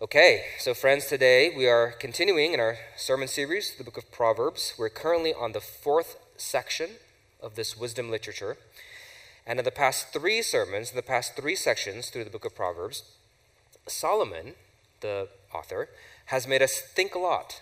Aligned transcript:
Okay, 0.00 0.44
so 0.60 0.74
friends, 0.74 1.06
today 1.06 1.50
we 1.52 1.66
are 1.66 1.90
continuing 1.90 2.52
in 2.52 2.60
our 2.60 2.78
sermon 2.96 3.26
series, 3.26 3.74
the 3.74 3.82
book 3.82 3.96
of 3.96 4.12
Proverbs. 4.12 4.74
We're 4.78 4.90
currently 4.90 5.34
on 5.34 5.50
the 5.50 5.60
fourth 5.60 6.18
section 6.36 6.90
of 7.42 7.56
this 7.56 7.76
wisdom 7.76 8.08
literature. 8.08 8.58
And 9.44 9.58
in 9.58 9.64
the 9.64 9.72
past 9.72 10.12
three 10.12 10.40
sermons, 10.40 10.90
in 10.90 10.96
the 10.96 11.02
past 11.02 11.34
three 11.34 11.56
sections 11.56 12.10
through 12.10 12.22
the 12.22 12.30
book 12.30 12.44
of 12.44 12.54
Proverbs, 12.54 13.02
Solomon, 13.88 14.54
the 15.00 15.30
author, 15.52 15.88
has 16.26 16.46
made 16.46 16.62
us 16.62 16.80
think 16.80 17.16
a 17.16 17.18
lot 17.18 17.60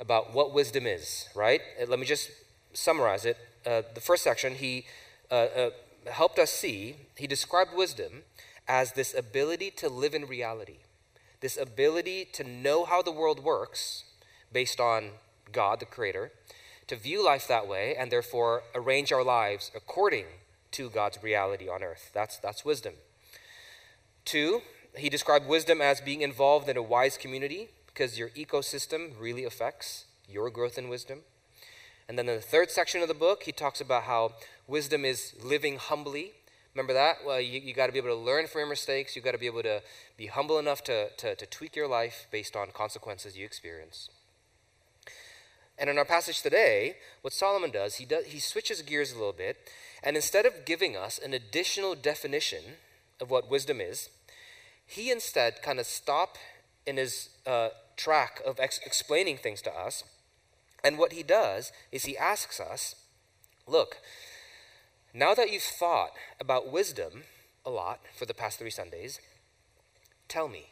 about 0.00 0.34
what 0.34 0.52
wisdom 0.52 0.84
is, 0.84 1.28
right? 1.32 1.60
Uh, 1.80 1.86
let 1.86 2.00
me 2.00 2.06
just 2.06 2.32
summarize 2.72 3.24
it. 3.24 3.36
Uh, 3.64 3.82
the 3.94 4.00
first 4.00 4.24
section, 4.24 4.56
he 4.56 4.84
uh, 5.30 5.34
uh, 5.34 5.70
helped 6.10 6.40
us 6.40 6.50
see, 6.50 6.96
he 7.16 7.28
described 7.28 7.70
wisdom 7.72 8.24
as 8.66 8.94
this 8.94 9.14
ability 9.14 9.70
to 9.70 9.88
live 9.88 10.12
in 10.12 10.26
reality 10.26 10.78
this 11.42 11.58
ability 11.58 12.24
to 12.32 12.44
know 12.44 12.84
how 12.84 13.02
the 13.02 13.12
world 13.12 13.44
works 13.44 14.04
based 14.52 14.80
on 14.80 15.10
God, 15.50 15.80
the 15.80 15.86
Creator, 15.86 16.32
to 16.86 16.96
view 16.96 17.24
life 17.24 17.46
that 17.48 17.68
way, 17.68 17.94
and 17.94 18.10
therefore 18.10 18.62
arrange 18.74 19.12
our 19.12 19.24
lives 19.24 19.70
according 19.74 20.24
to 20.70 20.88
God's 20.88 21.22
reality 21.22 21.68
on 21.68 21.82
earth. 21.82 22.10
That's, 22.14 22.38
that's 22.38 22.64
wisdom. 22.64 22.94
Two, 24.24 24.62
he 24.96 25.08
described 25.08 25.46
wisdom 25.46 25.80
as 25.80 26.00
being 26.00 26.22
involved 26.22 26.68
in 26.68 26.76
a 26.76 26.82
wise 26.82 27.16
community 27.16 27.68
because 27.86 28.18
your 28.18 28.30
ecosystem 28.30 29.12
really 29.18 29.44
affects 29.44 30.06
your 30.28 30.48
growth 30.48 30.78
in 30.78 30.88
wisdom. 30.88 31.20
And 32.08 32.18
then 32.18 32.28
in 32.28 32.36
the 32.36 32.42
third 32.42 32.70
section 32.70 33.02
of 33.02 33.08
the 33.08 33.14
book, 33.14 33.44
he 33.44 33.52
talks 33.52 33.80
about 33.80 34.04
how 34.04 34.34
wisdom 34.66 35.04
is 35.04 35.34
living 35.42 35.76
humbly 35.76 36.32
Remember 36.74 36.94
that? 36.94 37.16
Well, 37.26 37.40
you, 37.40 37.60
you 37.60 37.74
got 37.74 37.86
to 37.86 37.92
be 37.92 37.98
able 37.98 38.08
to 38.10 38.14
learn 38.14 38.46
from 38.46 38.60
your 38.60 38.68
mistakes. 38.68 39.14
you 39.14 39.22
got 39.22 39.32
to 39.32 39.38
be 39.38 39.46
able 39.46 39.62
to 39.62 39.82
be 40.16 40.26
humble 40.26 40.58
enough 40.58 40.82
to, 40.84 41.10
to, 41.18 41.34
to 41.34 41.46
tweak 41.46 41.76
your 41.76 41.88
life 41.88 42.26
based 42.30 42.56
on 42.56 42.70
consequences 42.70 43.36
you 43.36 43.44
experience. 43.44 44.08
And 45.78 45.90
in 45.90 45.98
our 45.98 46.04
passage 46.04 46.42
today, 46.42 46.96
what 47.22 47.32
Solomon 47.32 47.70
does, 47.70 47.96
he, 47.96 48.04
does, 48.04 48.26
he 48.26 48.38
switches 48.38 48.82
gears 48.82 49.12
a 49.12 49.16
little 49.16 49.32
bit, 49.32 49.70
and 50.02 50.16
instead 50.16 50.46
of 50.46 50.64
giving 50.64 50.96
us 50.96 51.18
an 51.18 51.34
additional 51.34 51.94
definition 51.94 52.62
of 53.20 53.30
what 53.30 53.50
wisdom 53.50 53.80
is, 53.80 54.08
he 54.86 55.10
instead 55.10 55.62
kind 55.62 55.78
of 55.78 55.86
stop 55.86 56.36
in 56.86 56.96
his 56.96 57.30
uh, 57.46 57.70
track 57.96 58.40
of 58.46 58.60
ex- 58.60 58.80
explaining 58.84 59.36
things 59.36 59.62
to 59.62 59.74
us. 59.74 60.04
And 60.84 60.98
what 60.98 61.12
he 61.12 61.22
does 61.22 61.72
is 61.90 62.04
he 62.04 62.16
asks 62.16 62.60
us, 62.60 62.94
look, 63.66 63.98
now 65.14 65.34
that 65.34 65.50
you've 65.50 65.62
thought 65.62 66.12
about 66.40 66.72
wisdom 66.72 67.24
a 67.64 67.70
lot 67.70 68.00
for 68.16 68.26
the 68.26 68.34
past 68.34 68.58
three 68.58 68.70
Sundays, 68.70 69.20
tell 70.28 70.48
me, 70.48 70.66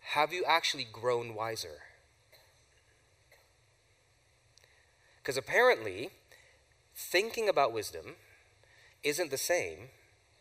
have 0.00 0.32
you 0.32 0.44
actually 0.46 0.86
grown 0.90 1.34
wiser? 1.34 1.80
Because 5.18 5.36
apparently, 5.36 6.10
thinking 6.94 7.48
about 7.48 7.72
wisdom 7.72 8.16
isn't 9.02 9.30
the 9.30 9.38
same 9.38 9.88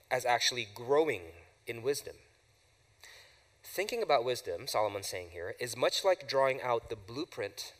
as 0.10 0.26
actually 0.26 0.68
growing 0.74 1.22
in 1.66 1.84
wisdom. 1.84 2.16
Thinking 3.64 4.04
about 4.04 4.26
wisdom, 4.26 4.68
Solomon's 4.68 5.08
saying 5.08 5.30
here, 5.32 5.56
is 5.60 5.78
much 5.78 6.04
like 6.04 6.28
drawing 6.28 6.62
out 6.62 6.90
the 6.90 6.96
blueprint 6.96 7.74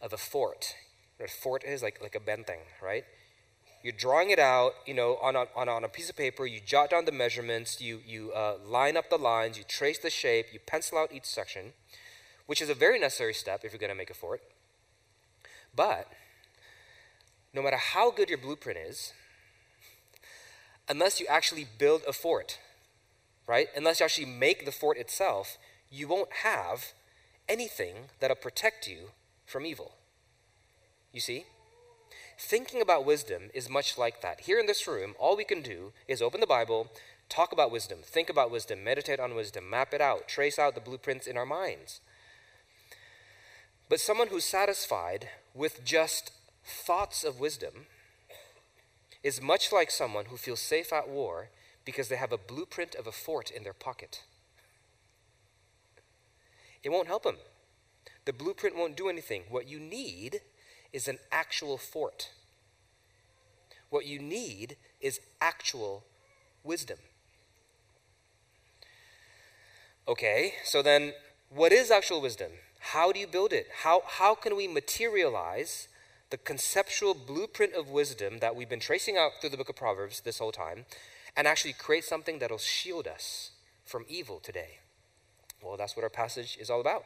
of 0.00 0.12
a 0.12 0.18
fort. 0.18 0.76
What 1.16 1.28
a 1.28 1.32
fort 1.32 1.64
is 1.64 1.82
like, 1.82 2.00
like 2.00 2.14
a 2.14 2.20
benteng, 2.20 2.60
right? 2.82 3.04
You're 3.82 3.92
drawing 3.92 4.30
it 4.30 4.38
out, 4.38 4.74
you 4.86 4.94
know, 4.94 5.18
on 5.20 5.34
a, 5.34 5.46
on 5.56 5.68
on 5.68 5.82
a 5.82 5.88
piece 5.88 6.08
of 6.08 6.16
paper. 6.16 6.46
You 6.46 6.60
jot 6.64 6.90
down 6.90 7.04
the 7.04 7.12
measurements. 7.12 7.80
You, 7.80 8.00
you 8.06 8.32
uh, 8.32 8.54
line 8.64 8.96
up 8.96 9.10
the 9.10 9.18
lines. 9.18 9.58
You 9.58 9.64
trace 9.64 9.98
the 9.98 10.10
shape. 10.10 10.46
You 10.52 10.60
pencil 10.60 10.98
out 10.98 11.12
each 11.12 11.24
section, 11.24 11.72
which 12.46 12.62
is 12.62 12.70
a 12.70 12.74
very 12.74 12.98
necessary 13.00 13.34
step 13.34 13.64
if 13.64 13.72
you're 13.72 13.80
going 13.80 13.90
to 13.90 13.96
make 13.96 14.10
a 14.10 14.14
fort. 14.14 14.40
But 15.74 16.06
no 17.52 17.62
matter 17.62 17.76
how 17.76 18.10
good 18.10 18.28
your 18.28 18.38
blueprint 18.38 18.78
is, 18.78 19.12
unless 20.88 21.20
you 21.20 21.26
actually 21.28 21.66
build 21.78 22.02
a 22.06 22.12
fort, 22.12 22.58
right? 23.46 23.68
Unless 23.76 24.00
you 24.00 24.04
actually 24.04 24.26
make 24.26 24.64
the 24.64 24.72
fort 24.72 24.96
itself, 24.96 25.58
you 25.90 26.06
won't 26.08 26.32
have 26.44 26.92
anything 27.48 27.94
that'll 28.20 28.36
protect 28.36 28.86
you 28.86 29.10
from 29.44 29.66
evil. 29.66 29.92
You 31.12 31.20
see? 31.20 31.44
Thinking 32.44 32.82
about 32.82 33.06
wisdom 33.06 33.50
is 33.54 33.70
much 33.70 33.96
like 33.96 34.20
that. 34.20 34.40
Here 34.40 34.58
in 34.58 34.66
this 34.66 34.88
room, 34.88 35.14
all 35.16 35.36
we 35.36 35.44
can 35.44 35.62
do 35.62 35.92
is 36.08 36.20
open 36.20 36.40
the 36.40 36.46
Bible, 36.46 36.88
talk 37.28 37.52
about 37.52 37.70
wisdom, 37.70 38.00
think 38.02 38.28
about 38.28 38.50
wisdom, 38.50 38.82
meditate 38.82 39.20
on 39.20 39.36
wisdom, 39.36 39.70
map 39.70 39.94
it 39.94 40.00
out, 40.00 40.26
trace 40.26 40.58
out 40.58 40.74
the 40.74 40.80
blueprints 40.80 41.28
in 41.28 41.36
our 41.36 41.46
minds. 41.46 42.00
But 43.88 44.00
someone 44.00 44.26
who's 44.26 44.44
satisfied 44.44 45.28
with 45.54 45.84
just 45.84 46.32
thoughts 46.64 47.22
of 47.22 47.38
wisdom 47.38 47.86
is 49.22 49.40
much 49.40 49.72
like 49.72 49.90
someone 49.90 50.26
who 50.26 50.36
feels 50.36 50.60
safe 50.60 50.92
at 50.92 51.08
war 51.08 51.48
because 51.84 52.08
they 52.08 52.16
have 52.16 52.32
a 52.32 52.38
blueprint 52.38 52.96
of 52.96 53.06
a 53.06 53.12
fort 53.12 53.52
in 53.52 53.62
their 53.62 53.72
pocket. 53.72 54.24
It 56.82 56.90
won't 56.90 57.06
help 57.06 57.22
them. 57.22 57.36
The 58.24 58.32
blueprint 58.32 58.76
won't 58.76 58.96
do 58.96 59.08
anything. 59.08 59.44
What 59.48 59.68
you 59.68 59.78
need 59.78 60.40
is 60.92 61.08
an 61.08 61.18
actual 61.30 61.78
fort. 61.78 62.30
What 63.90 64.06
you 64.06 64.18
need 64.18 64.76
is 65.00 65.20
actual 65.40 66.04
wisdom. 66.62 66.98
Okay, 70.08 70.54
so 70.64 70.82
then 70.82 71.12
what 71.48 71.72
is 71.72 71.90
actual 71.90 72.20
wisdom? 72.20 72.52
How 72.80 73.12
do 73.12 73.20
you 73.20 73.26
build 73.26 73.52
it? 73.52 73.68
How, 73.82 74.02
how 74.06 74.34
can 74.34 74.56
we 74.56 74.66
materialize 74.66 75.88
the 76.30 76.38
conceptual 76.38 77.14
blueprint 77.14 77.74
of 77.74 77.90
wisdom 77.90 78.38
that 78.38 78.56
we've 78.56 78.68
been 78.68 78.80
tracing 78.80 79.16
out 79.16 79.32
through 79.40 79.50
the 79.50 79.56
book 79.56 79.68
of 79.68 79.76
Proverbs 79.76 80.20
this 80.20 80.38
whole 80.38 80.52
time 80.52 80.86
and 81.36 81.46
actually 81.46 81.74
create 81.74 82.04
something 82.04 82.38
that'll 82.38 82.58
shield 82.58 83.06
us 83.06 83.50
from 83.84 84.04
evil 84.08 84.40
today? 84.40 84.78
Well, 85.62 85.76
that's 85.76 85.94
what 85.94 86.02
our 86.02 86.10
passage 86.10 86.56
is 86.60 86.70
all 86.70 86.80
about. 86.80 87.04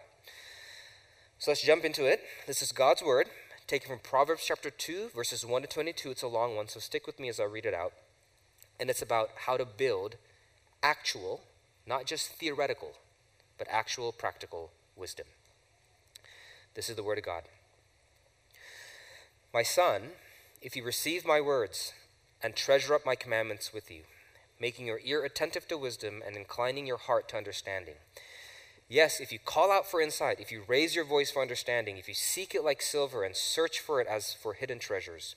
So 1.39 1.51
let's 1.51 1.63
jump 1.63 1.85
into 1.85 2.07
it. 2.07 2.21
This 2.47 2.63
is 2.63 2.73
God's 2.73 3.03
word 3.03 3.29
taken 3.67 3.89
from 3.89 3.99
Proverbs 3.99 4.45
chapter 4.47 4.71
2, 4.71 5.11
verses 5.15 5.45
1 5.45 5.63
to 5.63 5.69
22. 5.69 6.13
It's 6.13 6.23
a 6.23 6.29
long 6.29 6.55
one, 6.55 6.69
so 6.69 6.79
stick 6.79 7.05
with 7.07 7.19
me 7.19 7.29
as 7.29 7.41
I 7.41 7.45
read 7.45 7.67
it 7.67 7.75
out. 7.75 7.93
And 8.79 8.89
it's 8.89 9.03
about 9.03 9.31
how 9.47 9.57
to 9.57 9.65
build 9.65 10.17
actual, 10.83 11.41
not 11.87 12.07
just 12.07 12.35
theoretical, 12.35 12.93
but 13.59 13.67
actual 13.69 14.13
practical 14.13 14.71
wisdom. 14.95 15.27
This 16.75 16.89
is 16.89 16.95
the 16.95 17.03
word 17.03 17.19
of 17.19 17.25
God. 17.25 17.43
My 19.53 19.65
son, 19.65 20.11
if 20.63 20.77
you 20.77 20.85
receive 20.85 21.27
my 21.27 21.41
words 21.41 21.93
and 22.43 22.55
treasure 22.55 22.95
up 22.95 23.05
my 23.05 23.17
commandments 23.17 23.73
with 23.73 23.91
you, 23.91 24.03
making 24.61 24.87
your 24.87 25.01
ear 25.05 25.25
attentive 25.25 25.67
to 25.69 25.77
wisdom 25.77 26.23
and 26.25 26.37
inclining 26.37 26.87
your 26.87 26.99
heart 26.99 27.29
to 27.31 27.37
understanding, 27.37 27.95
Yes, 28.89 29.19
if 29.19 29.33
you 29.33 29.41
call 29.41 29.73
out 29.73 29.91
for 29.91 30.01
insight, 30.01 30.39
if 30.39 30.53
you 30.53 30.63
raise 30.69 30.95
your 30.95 31.05
voice 31.05 31.33
for 31.33 31.43
understanding, 31.43 31.97
if 31.97 32.07
you 32.07 32.15
seek 32.15 32.55
it 32.55 32.63
like 32.63 32.81
silver 32.81 33.25
and 33.25 33.35
search 33.35 33.81
for 33.81 34.01
it 34.01 34.07
as 34.07 34.33
for 34.33 34.55
hidden 34.55 34.79
treasures, 34.79 35.35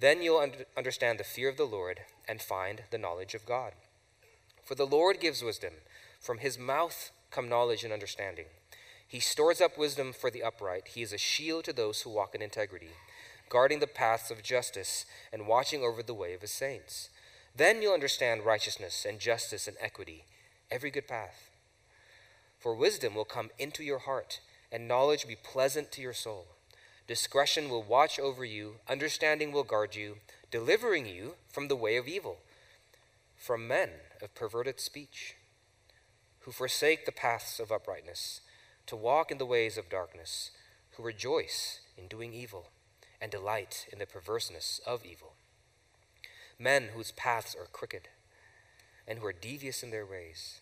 then 0.00 0.22
you'll 0.22 0.38
un- 0.38 0.52
understand 0.76 1.20
the 1.20 1.24
fear 1.24 1.48
of 1.48 1.56
the 1.56 1.64
Lord 1.64 2.00
and 2.26 2.42
find 2.42 2.82
the 2.90 2.98
knowledge 2.98 3.34
of 3.34 3.46
God. 3.46 3.74
For 4.64 4.74
the 4.74 4.86
Lord 4.86 5.20
gives 5.20 5.42
wisdom, 5.42 5.74
from 6.20 6.38
his 6.38 6.58
mouth 6.58 7.12
come 7.30 7.48
knowledge 7.48 7.84
and 7.84 7.92
understanding. 7.92 8.46
He 9.06 9.20
stores 9.20 9.60
up 9.60 9.78
wisdom 9.78 10.12
for 10.12 10.30
the 10.30 10.42
upright, 10.42 10.88
he 10.88 11.02
is 11.02 11.12
a 11.12 11.18
shield 11.18 11.64
to 11.64 11.72
those 11.72 12.02
who 12.02 12.10
walk 12.10 12.34
in 12.34 12.42
integrity, 12.42 12.90
guarding 13.48 13.78
the 13.78 13.86
paths 13.86 14.32
of 14.32 14.42
justice 14.42 15.04
and 15.32 15.46
watching 15.46 15.82
over 15.82 16.02
the 16.02 16.14
way 16.14 16.34
of 16.34 16.40
his 16.40 16.52
saints. 16.52 17.08
Then 17.54 17.82
you'll 17.82 17.94
understand 17.94 18.44
righteousness 18.44 19.06
and 19.08 19.20
justice 19.20 19.68
and 19.68 19.76
equity, 19.80 20.24
every 20.72 20.90
good 20.90 21.06
path. 21.06 21.49
For 22.60 22.74
wisdom 22.74 23.14
will 23.14 23.24
come 23.24 23.48
into 23.58 23.82
your 23.82 24.00
heart, 24.00 24.40
and 24.70 24.86
knowledge 24.86 25.26
be 25.26 25.34
pleasant 25.34 25.90
to 25.92 26.02
your 26.02 26.12
soul. 26.12 26.46
Discretion 27.06 27.70
will 27.70 27.82
watch 27.82 28.20
over 28.20 28.44
you, 28.44 28.76
understanding 28.86 29.50
will 29.50 29.64
guard 29.64 29.96
you, 29.96 30.18
delivering 30.50 31.06
you 31.06 31.36
from 31.48 31.68
the 31.68 31.76
way 31.76 31.96
of 31.96 32.06
evil, 32.06 32.36
from 33.38 33.66
men 33.66 33.88
of 34.20 34.34
perverted 34.34 34.78
speech, 34.78 35.36
who 36.40 36.52
forsake 36.52 37.06
the 37.06 37.12
paths 37.12 37.58
of 37.58 37.72
uprightness, 37.72 38.42
to 38.86 38.94
walk 38.94 39.30
in 39.30 39.38
the 39.38 39.46
ways 39.46 39.78
of 39.78 39.88
darkness, 39.88 40.50
who 40.92 41.02
rejoice 41.02 41.80
in 41.96 42.08
doing 42.08 42.34
evil, 42.34 42.68
and 43.22 43.32
delight 43.32 43.86
in 43.90 43.98
the 43.98 44.06
perverseness 44.06 44.82
of 44.86 45.06
evil. 45.06 45.32
Men 46.58 46.90
whose 46.94 47.12
paths 47.12 47.56
are 47.58 47.68
crooked, 47.72 48.08
and 49.08 49.18
who 49.18 49.26
are 49.26 49.32
devious 49.32 49.82
in 49.82 49.90
their 49.90 50.04
ways 50.04 50.60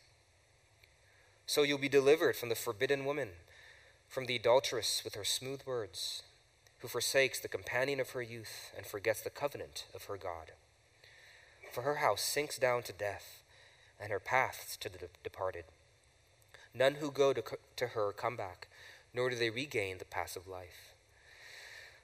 so 1.48 1.62
you'll 1.62 1.78
be 1.78 1.88
delivered 1.88 2.36
from 2.36 2.50
the 2.50 2.54
forbidden 2.54 3.06
woman, 3.06 3.30
from 4.06 4.26
the 4.26 4.36
adulteress 4.36 5.00
with 5.02 5.14
her 5.14 5.24
smooth 5.24 5.62
words, 5.64 6.22
who 6.80 6.88
forsakes 6.88 7.40
the 7.40 7.48
companion 7.48 8.00
of 8.00 8.10
her 8.10 8.20
youth 8.20 8.70
and 8.76 8.84
forgets 8.84 9.22
the 9.22 9.30
covenant 9.30 9.86
of 9.94 10.04
her 10.04 10.18
God. 10.18 10.52
For 11.72 11.82
her 11.82 11.96
house 11.96 12.20
sinks 12.20 12.58
down 12.58 12.82
to 12.82 12.92
death, 12.92 13.40
and 13.98 14.12
her 14.12 14.20
paths 14.20 14.76
to 14.76 14.90
the 14.90 14.98
departed. 15.24 15.64
None 16.74 16.96
who 16.96 17.10
go 17.10 17.32
to, 17.32 17.42
to 17.76 17.86
her 17.88 18.12
come 18.12 18.36
back, 18.36 18.68
nor 19.14 19.30
do 19.30 19.36
they 19.36 19.48
regain 19.48 19.96
the 19.96 20.04
passive 20.04 20.46
life. 20.46 20.92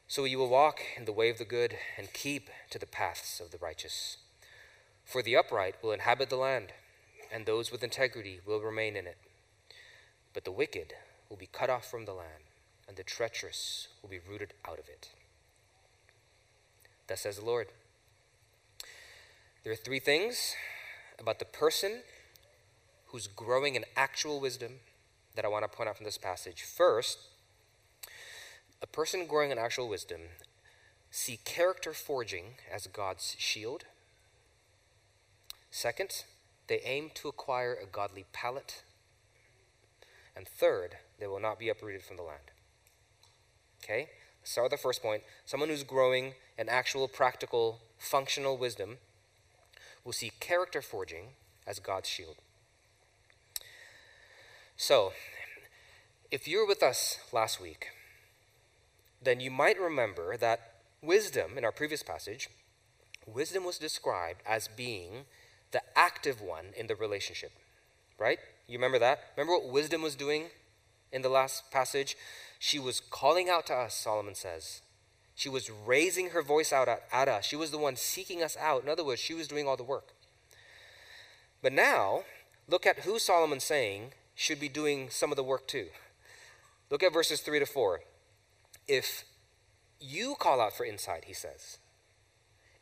So 0.09 0.25
you 0.25 0.39
will 0.39 0.49
walk 0.49 0.81
in 0.97 1.05
the 1.05 1.13
way 1.13 1.29
of 1.29 1.37
the 1.37 1.45
good 1.45 1.77
and 1.99 2.15
keep 2.15 2.49
to 2.71 2.79
the 2.79 2.87
paths 2.87 3.41
of 3.41 3.51
the 3.51 3.59
righteous. 3.59 4.17
For 5.05 5.23
the 5.23 5.37
upright 5.37 5.75
will 5.83 5.93
inhabit 5.93 6.31
the 6.31 6.37
land, 6.37 6.73
and 7.31 7.45
those 7.45 7.71
with 7.71 7.85
integrity 7.85 8.41
will 8.47 8.63
remain 8.63 8.97
in 8.97 9.07
it. 9.07 9.19
But 10.35 10.45
the 10.45 10.53
wicked 10.53 10.93
will 11.31 11.37
be 11.39 11.49
cut 11.51 11.71
off 11.71 11.91
from 11.91 12.05
the 12.05 12.13
land, 12.13 12.45
and 12.87 12.97
the 12.97 13.03
treacherous 13.03 13.89
will 14.03 14.11
be 14.11 14.19
rooted 14.19 14.53
out 14.69 14.79
of 14.79 14.89
it. 14.89 15.09
Thus 17.07 17.23
says 17.23 17.39
the 17.39 17.45
Lord. 17.45 17.69
There 19.63 19.73
are 19.73 19.77
three 19.77 20.01
things 20.01 20.55
about 21.19 21.39
the 21.39 21.47
person 21.47 22.03
who's 23.07 23.27
growing 23.29 23.77
in 23.77 23.85
actual 23.97 24.41
wisdom 24.41 24.81
that 25.37 25.45
I 25.45 25.49
want 25.49 25.65
to 25.65 25.75
point 25.75 25.89
out 25.89 25.97
from 25.97 26.05
this 26.05 26.19
passage. 26.19 26.63
First, 26.63 27.19
a 28.83 28.87
person 28.87 29.27
growing 29.27 29.51
in 29.51 29.59
actual 29.59 29.89
wisdom 29.89 30.21
see 31.11 31.39
character 31.45 31.93
forging 31.93 32.57
as 32.73 32.89
God's 32.89 33.37
shield. 33.39 33.85
Second, 35.71 36.25
they 36.67 36.81
aim 36.85 37.11
to 37.15 37.29
acquire 37.29 37.75
a 37.81 37.87
godly 37.87 38.25
palate. 38.33 38.83
And 40.37 40.49
third, 40.49 40.97
they 41.19 41.27
will 41.27 41.41
not 41.41 41.59
be 41.59 41.69
uprooted 41.69 42.03
from 42.03 42.17
the 42.17 42.23
land. 42.23 42.51
Okay? 43.83 44.09
Start 44.43 44.67
with 44.67 44.79
the 44.79 44.83
first 44.83 45.03
point. 45.03 45.23
Someone 45.47 45.69
who's 45.69 45.85
growing 45.85 46.35
an 46.59 46.69
actual, 46.69 47.09
practical, 47.09 47.81
functional 47.99 48.57
wisdom 48.57 48.99
will 50.05 50.13
see 50.13 50.31
character 50.41 50.83
forging 50.83 51.29
as 51.67 51.79
God's 51.79 52.09
shield. 52.09 52.37
So, 54.77 55.13
if 56.31 56.47
you 56.49 56.59
were 56.59 56.67
with 56.67 56.83
us 56.83 57.19
last 57.33 57.61
week, 57.61 57.89
then 59.23 59.41
you 59.41 59.51
might 59.51 59.81
remember 59.81 60.37
that 60.37 60.75
wisdom, 61.01 61.57
in 61.57 61.65
our 61.65 61.73
previous 61.73 62.03
passage, 62.03 62.51
wisdom 63.27 63.65
was 63.65 63.79
described 63.79 64.43
as 64.47 64.69
being 64.69 65.25
the 65.71 65.81
active 65.97 66.41
one 66.41 66.67
in 66.77 66.87
the 66.87 66.97
relationship. 66.97 67.53
Right? 68.19 68.39
You 68.67 68.79
remember 68.79 68.99
that? 68.99 69.21
Remember 69.37 69.59
what 69.59 69.73
wisdom 69.73 70.03
was 70.03 70.15
doing 70.15 70.47
in 71.13 71.23
the 71.23 71.29
last 71.29 71.71
passage? 71.71 72.17
She 72.59 72.79
was 72.79 73.01
calling 73.01 73.49
out 73.49 73.67
to 73.67 73.75
us, 73.75 73.95
Solomon 73.95 74.35
says. 74.35 74.81
She 75.35 75.49
was 75.49 75.71
raising 75.71 76.31
her 76.31 76.43
voice 76.43 76.73
out 76.73 76.89
at, 76.89 77.03
at 77.13 77.29
us. 77.29 77.45
She 77.45 77.57
was 77.57 77.71
the 77.71 77.79
one 77.79 77.97
seeking 77.97 78.43
us 78.43 78.57
out. 78.57 78.83
In 78.83 78.89
other 78.89 79.05
words, 79.05 79.21
she 79.21 79.35
was 79.35 79.49
doing 79.49 79.67
all 79.67 79.77
the 79.77 79.83
work. 79.83 80.15
But 81.61 81.73
now, 81.73 82.23
look 82.69 82.87
at 82.87 83.01
who 83.01 83.19
Solomon's 83.19 83.65
saying 83.65 84.13
should 84.35 84.61
be 84.61 84.69
doing 84.69 85.11
some 85.11 85.31
of 85.31 85.37
the 85.37 85.43
work 85.43 85.67
too. 85.67 85.89
Look 86.91 87.03
at 87.03 87.13
verses 87.13 87.41
3 87.41 87.59
to 87.59 87.67
4. 87.67 88.01
If 88.87 89.25
you 90.01 90.37
call 90.39 90.61
out 90.61 90.77
for 90.77 90.85
insight, 90.85 91.25
he 91.25 91.33
says, 91.33 91.79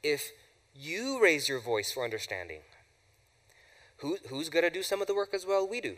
if 0.02 0.32
you 0.74 1.22
raise 1.22 1.48
your 1.48 1.60
voice 1.60 1.92
for 1.92 2.04
understanding, 2.04 2.60
who, 4.02 4.18
who's 4.28 4.48
going 4.48 4.64
to 4.64 4.70
do 4.70 4.82
some 4.82 5.00
of 5.00 5.06
the 5.06 5.14
work 5.14 5.32
as 5.32 5.46
well? 5.46 5.66
We 5.66 5.80
do. 5.80 5.96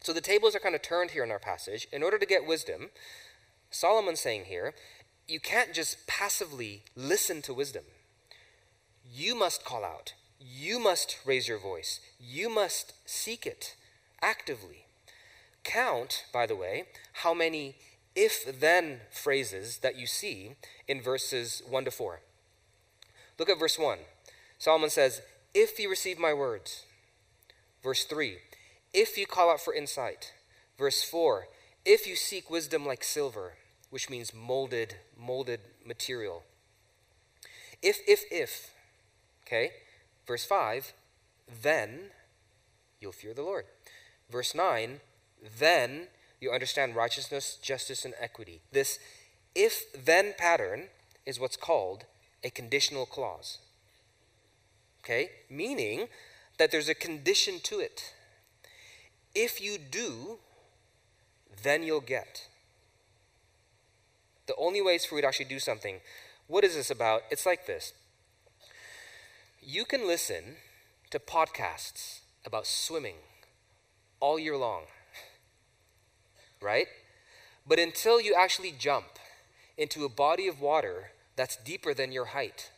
So 0.00 0.12
the 0.12 0.20
tables 0.20 0.54
are 0.54 0.60
kind 0.60 0.74
of 0.74 0.82
turned 0.82 1.10
here 1.10 1.24
in 1.24 1.30
our 1.30 1.38
passage. 1.38 1.88
In 1.92 2.02
order 2.02 2.18
to 2.18 2.26
get 2.26 2.46
wisdom, 2.46 2.90
Solomon's 3.70 4.20
saying 4.20 4.44
here, 4.44 4.74
you 5.26 5.40
can't 5.40 5.72
just 5.72 6.06
passively 6.06 6.82
listen 6.94 7.42
to 7.42 7.54
wisdom. 7.54 7.84
You 9.10 9.34
must 9.34 9.64
call 9.64 9.84
out. 9.84 10.12
You 10.38 10.78
must 10.78 11.18
raise 11.24 11.48
your 11.48 11.58
voice. 11.58 12.00
You 12.20 12.48
must 12.50 12.92
seek 13.06 13.46
it 13.46 13.74
actively. 14.20 14.84
Count, 15.62 16.26
by 16.32 16.46
the 16.46 16.56
way, 16.56 16.84
how 17.14 17.32
many 17.32 17.76
if 18.14 18.60
then 18.60 19.00
phrases 19.10 19.78
that 19.78 19.98
you 19.98 20.06
see 20.06 20.52
in 20.86 21.00
verses 21.00 21.62
1 21.68 21.84
to 21.86 21.90
4. 21.90 22.20
Look 23.38 23.48
at 23.48 23.58
verse 23.58 23.78
1. 23.78 23.98
Solomon 24.58 24.90
says, 24.90 25.22
If 25.52 25.78
you 25.78 25.90
receive 25.90 26.18
my 26.18 26.32
words. 26.32 26.84
Verse 27.84 28.04
3, 28.04 28.38
If 28.94 29.18
you 29.18 29.26
call 29.26 29.50
out 29.50 29.60
for 29.60 29.74
insight. 29.74 30.32
Verse 30.78 31.04
4, 31.04 31.46
If 31.84 32.06
you 32.06 32.16
seek 32.16 32.50
wisdom 32.50 32.86
like 32.86 33.04
silver, 33.04 33.52
which 33.90 34.08
means 34.08 34.32
molded, 34.32 34.96
molded 35.16 35.60
material. 35.86 36.42
If, 37.82 37.98
if, 38.08 38.24
if. 38.32 38.70
Okay? 39.46 39.70
Verse 40.26 40.46
5, 40.46 40.94
Then 41.62 42.10
you'll 43.00 43.12
fear 43.12 43.34
the 43.34 43.42
Lord. 43.42 43.66
Verse 44.30 44.54
9, 44.54 45.00
Then 45.58 46.08
you 46.40 46.50
understand 46.50 46.96
righteousness, 46.96 47.58
justice, 47.60 48.06
and 48.06 48.14
equity. 48.18 48.62
This 48.72 48.98
if 49.54 49.92
then 49.92 50.34
pattern 50.36 50.84
is 51.26 51.38
what's 51.38 51.56
called 51.56 52.06
a 52.42 52.50
conditional 52.50 53.06
clause. 53.06 53.58
Okay? 55.04 55.30
Meaning 55.48 56.08
that 56.58 56.70
there's 56.70 56.88
a 56.88 56.94
condition 56.94 57.60
to 57.64 57.80
it. 57.80 58.14
If 59.34 59.60
you 59.60 59.78
do, 59.78 60.38
then 61.62 61.82
you'll 61.82 62.00
get. 62.00 62.48
The 64.46 64.54
only 64.56 64.82
ways 64.82 65.04
for 65.04 65.16
you 65.16 65.22
to 65.22 65.28
actually 65.28 65.46
do 65.46 65.58
something. 65.58 66.00
What 66.46 66.64
is 66.64 66.74
this 66.74 66.90
about? 66.90 67.22
It's 67.30 67.46
like 67.46 67.66
this. 67.66 67.92
You 69.62 69.84
can 69.84 70.06
listen 70.06 70.56
to 71.10 71.18
podcasts 71.18 72.20
about 72.44 72.66
swimming 72.66 73.16
all 74.20 74.38
year 74.38 74.56
long 74.56 74.84
right? 76.64 76.86
But 77.66 77.78
until 77.78 78.20
you 78.20 78.34
actually 78.36 78.72
jump 78.76 79.18
into 79.76 80.04
a 80.04 80.08
body 80.08 80.48
of 80.48 80.60
water 80.60 81.10
that's 81.36 81.56
deeper 81.56 81.94
than 81.94 82.10
your 82.10 82.26
height 82.26 82.70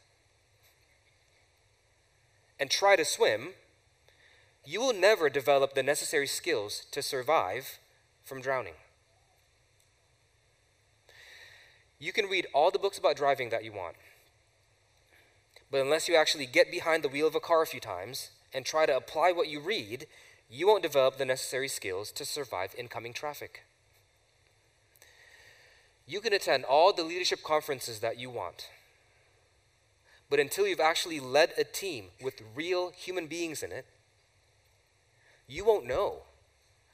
and 2.58 2.70
try 2.70 2.96
to 2.96 3.04
swim, 3.04 3.54
you 4.66 4.80
will 4.80 4.92
never 4.92 5.30
develop 5.30 5.74
the 5.74 5.82
necessary 5.82 6.26
skills 6.26 6.86
to 6.90 7.00
survive 7.00 7.78
from 8.24 8.40
drowning. 8.40 8.74
You 12.00 12.12
can 12.12 12.26
read 12.26 12.48
all 12.52 12.72
the 12.72 12.78
books 12.78 12.98
about 12.98 13.16
driving 13.16 13.50
that 13.50 13.64
you 13.64 13.72
want, 13.72 13.94
but 15.70 15.80
unless 15.80 16.08
you 16.08 16.16
actually 16.16 16.46
get 16.46 16.70
behind 16.70 17.04
the 17.04 17.08
wheel 17.08 17.28
of 17.28 17.34
a 17.36 17.40
car 17.40 17.62
a 17.62 17.66
few 17.66 17.80
times 17.80 18.30
and 18.52 18.64
try 18.64 18.86
to 18.86 18.96
apply 18.96 19.30
what 19.30 19.48
you 19.48 19.60
read, 19.60 20.06
you 20.50 20.66
won't 20.66 20.82
develop 20.82 21.16
the 21.16 21.24
necessary 21.24 21.68
skills 21.68 22.10
to 22.12 22.24
survive 22.24 22.74
incoming 22.76 23.12
traffic. 23.12 23.62
You 26.06 26.20
can 26.20 26.32
attend 26.32 26.64
all 26.64 26.92
the 26.92 27.02
leadership 27.02 27.42
conferences 27.42 28.00
that 28.00 28.18
you 28.18 28.30
want. 28.30 28.68
But 30.28 30.40
until 30.40 30.66
you've 30.66 30.80
actually 30.80 31.20
led 31.20 31.52
a 31.56 31.64
team 31.64 32.06
with 32.20 32.42
real 32.54 32.90
human 32.90 33.26
beings 33.26 33.62
in 33.62 33.72
it, 33.72 33.86
you 35.48 35.64
won't 35.64 35.86
know 35.86 36.22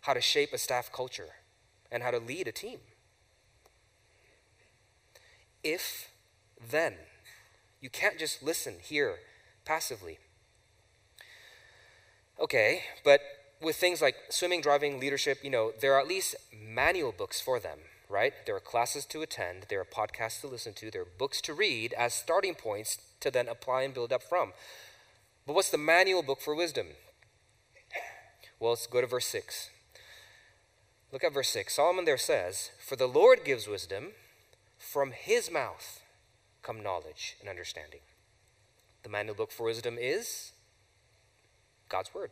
how 0.02 0.14
to 0.14 0.20
shape 0.20 0.52
a 0.52 0.58
staff 0.58 0.90
culture 0.92 1.30
and 1.90 2.02
how 2.02 2.10
to 2.10 2.18
lead 2.18 2.48
a 2.48 2.52
team. 2.52 2.80
If 5.62 6.10
then, 6.70 6.94
you 7.80 7.90
can't 7.90 8.18
just 8.18 8.42
listen 8.42 8.76
here 8.82 9.16
passively. 9.64 10.18
Okay, 12.40 12.82
but 13.04 13.20
with 13.60 13.76
things 13.76 14.02
like 14.02 14.16
swimming, 14.30 14.60
driving, 14.60 14.98
leadership, 14.98 15.38
you 15.42 15.50
know, 15.50 15.72
there 15.80 15.94
are 15.94 16.00
at 16.00 16.08
least 16.08 16.34
manual 16.52 17.12
books 17.12 17.40
for 17.40 17.60
them 17.60 17.78
right? 18.12 18.34
There 18.44 18.54
are 18.54 18.60
classes 18.60 19.06
to 19.06 19.22
attend, 19.22 19.66
there 19.70 19.80
are 19.80 19.86
podcasts 19.86 20.42
to 20.42 20.46
listen 20.46 20.74
to, 20.74 20.90
there 20.90 21.02
are 21.02 21.18
books 21.18 21.40
to 21.42 21.54
read 21.54 21.94
as 21.94 22.12
starting 22.12 22.54
points 22.54 22.98
to 23.20 23.30
then 23.30 23.48
apply 23.48 23.82
and 23.82 23.94
build 23.94 24.12
up 24.12 24.22
from. 24.22 24.52
But 25.46 25.54
what's 25.54 25.70
the 25.70 25.78
manual 25.78 26.22
book 26.22 26.40
for 26.40 26.54
wisdom? 26.54 26.88
Well, 28.62 28.70
let's 28.70 28.86
go 28.86 29.00
to 29.00 29.06
verse 29.08 29.26
6. 29.26 29.70
Look 31.10 31.24
at 31.24 31.34
verse 31.34 31.48
6. 31.48 31.74
Solomon 31.74 32.04
there 32.04 32.16
says, 32.16 32.70
For 32.78 32.94
the 32.94 33.08
Lord 33.08 33.44
gives 33.44 33.66
wisdom, 33.66 34.12
from 34.78 35.10
his 35.10 35.50
mouth 35.50 36.00
come 36.62 36.80
knowledge 36.80 37.36
and 37.40 37.48
understanding. 37.48 38.00
The 39.02 39.08
manual 39.08 39.34
book 39.34 39.50
for 39.50 39.64
wisdom 39.64 39.96
is 40.00 40.52
God's 41.88 42.14
Word, 42.14 42.30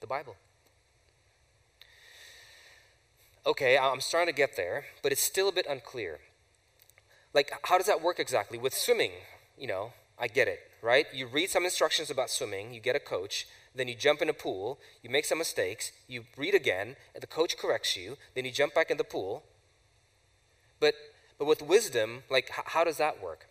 the 0.00 0.06
Bible 0.06 0.36
okay, 3.46 3.76
I'm 3.76 4.00
starting 4.00 4.32
to 4.32 4.36
get 4.36 4.56
there, 4.56 4.84
but 5.02 5.12
it's 5.12 5.22
still 5.22 5.48
a 5.48 5.52
bit 5.52 5.66
unclear. 5.68 6.20
Like, 7.32 7.52
how 7.64 7.78
does 7.78 7.86
that 7.86 8.02
work 8.02 8.18
exactly? 8.18 8.58
With 8.58 8.74
swimming, 8.74 9.12
you 9.58 9.66
know, 9.66 9.92
I 10.18 10.28
get 10.28 10.48
it, 10.48 10.60
right? 10.82 11.06
You 11.12 11.26
read 11.26 11.50
some 11.50 11.64
instructions 11.64 12.10
about 12.10 12.30
swimming, 12.30 12.72
you 12.72 12.80
get 12.80 12.96
a 12.96 13.00
coach, 13.00 13.46
then 13.74 13.88
you 13.88 13.94
jump 13.94 14.22
in 14.22 14.28
a 14.28 14.32
pool, 14.32 14.78
you 15.02 15.10
make 15.10 15.24
some 15.24 15.38
mistakes, 15.38 15.92
you 16.06 16.24
read 16.36 16.54
again, 16.54 16.96
and 17.14 17.22
the 17.22 17.26
coach 17.26 17.58
corrects 17.58 17.96
you, 17.96 18.16
then 18.34 18.44
you 18.44 18.52
jump 18.52 18.74
back 18.74 18.90
in 18.90 18.96
the 18.96 19.04
pool. 19.04 19.42
But, 20.78 20.94
but 21.38 21.46
with 21.46 21.60
wisdom, 21.60 22.22
like, 22.30 22.50
h- 22.50 22.66
how 22.66 22.84
does 22.84 22.98
that 22.98 23.22
work? 23.22 23.48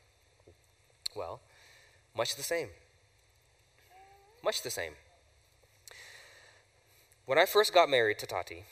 Well, 1.15 1.41
much 2.15 2.35
the 2.35 2.43
same. 2.43 2.69
Much 4.43 4.61
the 4.61 4.69
same. 4.69 4.93
When 7.25 7.37
I 7.37 7.45
first 7.45 7.73
got 7.73 7.89
married 7.89 8.19
to 8.19 8.25
Tati, 8.25 8.63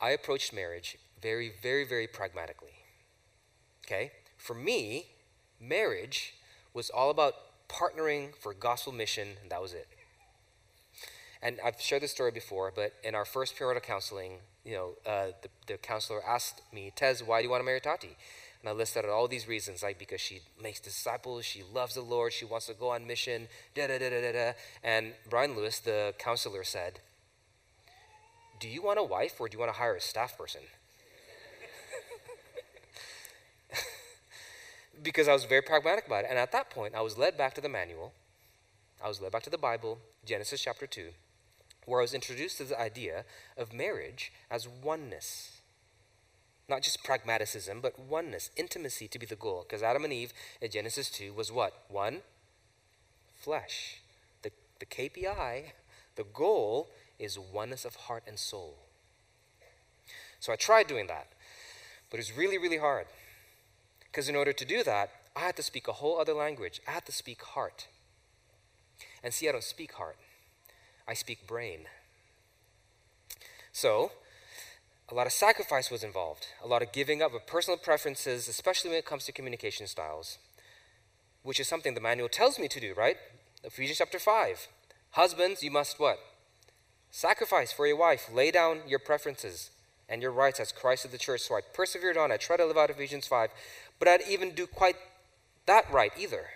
I 0.00 0.10
approached 0.10 0.52
marriage 0.52 0.98
very, 1.20 1.52
very, 1.62 1.84
very 1.84 2.06
pragmatically. 2.06 2.84
Okay? 3.84 4.12
For 4.36 4.54
me, 4.54 5.06
marriage 5.60 6.34
was 6.72 6.90
all 6.90 7.10
about 7.10 7.34
partnering 7.74 8.34
for 8.36 8.54
gospel 8.54 8.92
mission, 8.92 9.28
and 9.42 9.50
that 9.50 9.60
was 9.60 9.72
it. 9.72 9.88
And 11.42 11.58
I've 11.64 11.80
shared 11.80 12.02
this 12.02 12.12
story 12.12 12.30
before, 12.30 12.72
but 12.74 12.92
in 13.02 13.14
our 13.14 13.24
first 13.24 13.56
premarital 13.56 13.82
counseling, 13.82 14.38
you 14.64 14.74
know, 14.74 14.94
uh, 15.04 15.26
the, 15.42 15.48
the 15.66 15.76
counselor 15.76 16.20
asked 16.26 16.62
me, 16.72 16.92
Tez, 16.96 17.22
why 17.22 17.40
do 17.40 17.44
you 17.44 17.50
want 17.50 17.60
to 17.60 17.66
marry 17.66 17.80
Tati? 17.80 18.16
And 18.62 18.70
I 18.70 18.72
listed 18.72 19.04
out 19.04 19.10
all 19.10 19.28
these 19.28 19.46
reasons, 19.46 19.82
like 19.82 19.98
because 19.98 20.22
she 20.22 20.40
makes 20.62 20.80
disciples, 20.80 21.44
she 21.44 21.62
loves 21.62 21.94
the 21.94 22.00
Lord, 22.00 22.32
she 22.32 22.46
wants 22.46 22.66
to 22.66 22.74
go 22.74 22.90
on 22.90 23.06
mission, 23.06 23.48
da 23.74 23.88
da 23.88 23.98
da 23.98 24.08
da 24.08 24.22
da 24.22 24.32
da. 24.32 24.52
And 24.82 25.12
Brian 25.28 25.54
Lewis, 25.54 25.80
the 25.80 26.14
counselor, 26.18 26.64
said, 26.64 27.00
Do 28.58 28.68
you 28.68 28.80
want 28.80 28.98
a 28.98 29.04
wife 29.04 29.38
or 29.38 29.48
do 29.48 29.56
you 29.56 29.58
want 29.58 29.70
to 29.70 29.78
hire 29.78 29.96
a 29.96 30.00
staff 30.00 30.38
person? 30.38 30.62
Because 35.04 35.28
I 35.28 35.32
was 35.32 35.44
very 35.44 35.62
pragmatic 35.62 36.06
about 36.06 36.24
it. 36.24 36.30
And 36.30 36.38
at 36.38 36.50
that 36.50 36.70
point, 36.70 36.94
I 36.94 37.02
was 37.02 37.16
led 37.16 37.38
back 37.38 37.54
to 37.54 37.60
the 37.60 37.68
manual, 37.68 38.12
I 39.02 39.08
was 39.08 39.20
led 39.20 39.30
back 39.30 39.42
to 39.44 39.50
the 39.50 39.58
Bible, 39.58 39.98
Genesis 40.24 40.60
chapter 40.62 40.86
2 40.86 41.10
where 41.86 42.00
I 42.00 42.02
was 42.02 42.14
introduced 42.14 42.58
to 42.58 42.64
the 42.64 42.80
idea 42.80 43.24
of 43.56 43.72
marriage 43.72 44.32
as 44.50 44.68
oneness. 44.68 45.60
Not 46.68 46.82
just 46.82 47.04
pragmaticism, 47.04 47.80
but 47.80 47.98
oneness, 47.98 48.50
intimacy 48.56 49.06
to 49.08 49.18
be 49.18 49.26
the 49.26 49.36
goal. 49.36 49.66
Because 49.68 49.82
Adam 49.82 50.04
and 50.04 50.12
Eve 50.12 50.32
in 50.62 50.70
Genesis 50.70 51.10
2 51.10 51.34
was 51.34 51.52
what? 51.52 51.84
One 51.88 52.22
flesh. 53.36 54.00
The, 54.42 54.50
the 54.78 54.86
KPI, 54.86 55.72
the 56.16 56.24
goal 56.24 56.88
is 57.18 57.38
oneness 57.38 57.84
of 57.84 57.94
heart 57.96 58.22
and 58.26 58.38
soul. 58.38 58.76
So 60.40 60.52
I 60.52 60.56
tried 60.56 60.86
doing 60.86 61.06
that, 61.06 61.28
but 62.10 62.20
it's 62.20 62.36
really, 62.36 62.58
really 62.58 62.78
hard. 62.78 63.06
Because 64.14 64.28
in 64.28 64.36
order 64.36 64.52
to 64.52 64.64
do 64.64 64.84
that, 64.84 65.10
I 65.34 65.40
had 65.40 65.56
to 65.56 65.62
speak 65.64 65.88
a 65.88 65.92
whole 65.94 66.20
other 66.20 66.34
language. 66.34 66.80
I 66.86 66.92
had 66.92 67.04
to 67.06 67.10
speak 67.10 67.42
heart. 67.42 67.88
And 69.24 69.34
see, 69.34 69.48
I 69.48 69.52
don't 69.52 69.64
speak 69.64 69.94
heart. 69.94 70.16
I 71.08 71.14
speak 71.14 71.48
brain. 71.48 71.86
So, 73.72 74.12
a 75.10 75.14
lot 75.16 75.26
of 75.26 75.32
sacrifice 75.32 75.90
was 75.90 76.04
involved, 76.04 76.46
a 76.62 76.68
lot 76.68 76.80
of 76.80 76.92
giving 76.92 77.22
up 77.22 77.34
of 77.34 77.44
personal 77.48 77.76
preferences, 77.76 78.46
especially 78.46 78.90
when 78.90 79.00
it 79.00 79.04
comes 79.04 79.24
to 79.24 79.32
communication 79.32 79.88
styles, 79.88 80.38
which 81.42 81.58
is 81.58 81.66
something 81.66 81.94
the 81.94 82.00
manual 82.00 82.28
tells 82.28 82.56
me 82.56 82.68
to 82.68 82.78
do, 82.78 82.94
right? 82.94 83.16
Ephesians 83.64 83.98
chapter 83.98 84.20
5. 84.20 84.68
Husbands, 85.10 85.64
you 85.64 85.72
must 85.72 85.98
what? 85.98 86.20
Sacrifice 87.10 87.72
for 87.72 87.84
your 87.84 87.96
wife, 87.96 88.30
lay 88.32 88.52
down 88.52 88.82
your 88.86 89.00
preferences 89.00 89.70
and 90.08 90.22
your 90.22 90.30
rights 90.30 90.60
as 90.60 90.72
Christ 90.72 91.04
of 91.04 91.12
the 91.12 91.18
church. 91.18 91.40
So 91.42 91.56
I 91.56 91.60
persevered 91.60 92.16
on, 92.16 92.30
I 92.32 92.36
tried 92.36 92.58
to 92.58 92.66
live 92.66 92.76
out 92.76 92.90
Ephesians 92.90 93.26
5, 93.26 93.50
but 93.98 94.08
I 94.08 94.18
didn't 94.18 94.32
even 94.32 94.54
do 94.54 94.66
quite 94.66 94.96
that 95.66 95.90
right 95.92 96.12
either. 96.18 96.46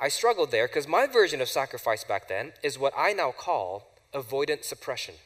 I 0.00 0.08
struggled 0.08 0.50
there 0.50 0.68
because 0.68 0.86
my 0.86 1.06
version 1.06 1.40
of 1.40 1.48
sacrifice 1.48 2.04
back 2.04 2.28
then 2.28 2.52
is 2.62 2.78
what 2.78 2.92
I 2.96 3.12
now 3.12 3.32
call 3.32 3.88
avoidant 4.14 4.64
suppression. 4.64 5.16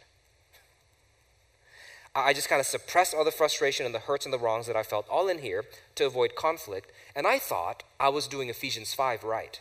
I 2.15 2.35
just 2.35 2.49
kind 2.49 2.61
of 2.61 2.67
suppressed 2.67 3.15
all 3.15 3.25
the 3.25 3.31
frustration 3.31 3.87
and 3.87 3.95
the 3.95 4.01
hurts 4.01 4.27
and 4.27 4.33
the 4.33 4.39
wrongs 4.39 4.67
that 4.67 4.77
I 4.77 4.83
felt 4.83 5.09
all 5.09 5.29
in 5.29 5.39
here 5.39 5.65
to 5.95 6.07
avoid 6.07 6.35
conflict, 6.35 6.93
and 7.17 7.27
I 7.27 7.39
thought 7.39 7.85
I 7.99 8.11
was 8.11 8.27
doing 8.27 8.51
Ephesians 8.51 8.93
5 8.93 9.25
right. 9.25 9.61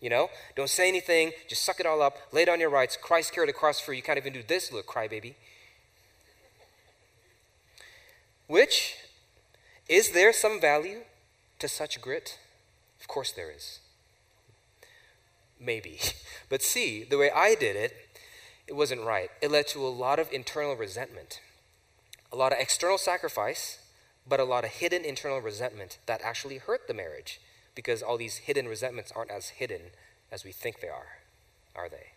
You 0.00 0.08
know, 0.08 0.30
don't 0.56 0.70
say 0.70 0.88
anything, 0.88 1.32
just 1.48 1.64
suck 1.64 1.80
it 1.80 1.86
all 1.86 2.00
up, 2.00 2.16
lay 2.32 2.44
down 2.44 2.60
your 2.60 2.70
rights. 2.70 2.96
Christ 2.96 3.34
carried 3.34 3.50
a 3.50 3.52
cross 3.52 3.80
for 3.80 3.92
you. 3.92 3.96
You 3.96 4.02
can't 4.02 4.16
even 4.16 4.32
do 4.32 4.42
this, 4.46 4.72
little 4.72 4.90
crybaby. 4.90 5.34
Which, 8.48 8.96
is 9.88 10.10
there 10.12 10.32
some 10.32 10.60
value 10.60 11.02
to 11.58 11.68
such 11.68 12.00
grit? 12.00 12.38
Of 13.00 13.06
course 13.06 13.30
there 13.30 13.50
is. 13.50 13.78
Maybe. 15.60 16.00
But 16.50 16.62
see, 16.62 17.04
the 17.04 17.18
way 17.18 17.30
I 17.30 17.54
did 17.54 17.76
it, 17.76 17.94
it 18.66 18.74
wasn't 18.74 19.02
right. 19.02 19.30
It 19.42 19.50
led 19.50 19.66
to 19.68 19.86
a 19.86 19.88
lot 19.88 20.18
of 20.18 20.32
internal 20.32 20.74
resentment, 20.74 21.42
a 22.32 22.36
lot 22.36 22.52
of 22.52 22.58
external 22.58 22.96
sacrifice, 22.96 23.78
but 24.26 24.40
a 24.40 24.44
lot 24.44 24.64
of 24.64 24.70
hidden 24.70 25.04
internal 25.04 25.42
resentment 25.42 25.98
that 26.06 26.22
actually 26.22 26.56
hurt 26.56 26.88
the 26.88 26.94
marriage 26.94 27.38
because 27.74 28.02
all 28.02 28.16
these 28.16 28.38
hidden 28.38 28.66
resentments 28.66 29.12
aren't 29.14 29.30
as 29.30 29.50
hidden 29.60 29.90
as 30.32 30.42
we 30.42 30.52
think 30.52 30.80
they 30.80 30.88
are, 30.88 31.18
are 31.76 31.90
they? 31.90 32.12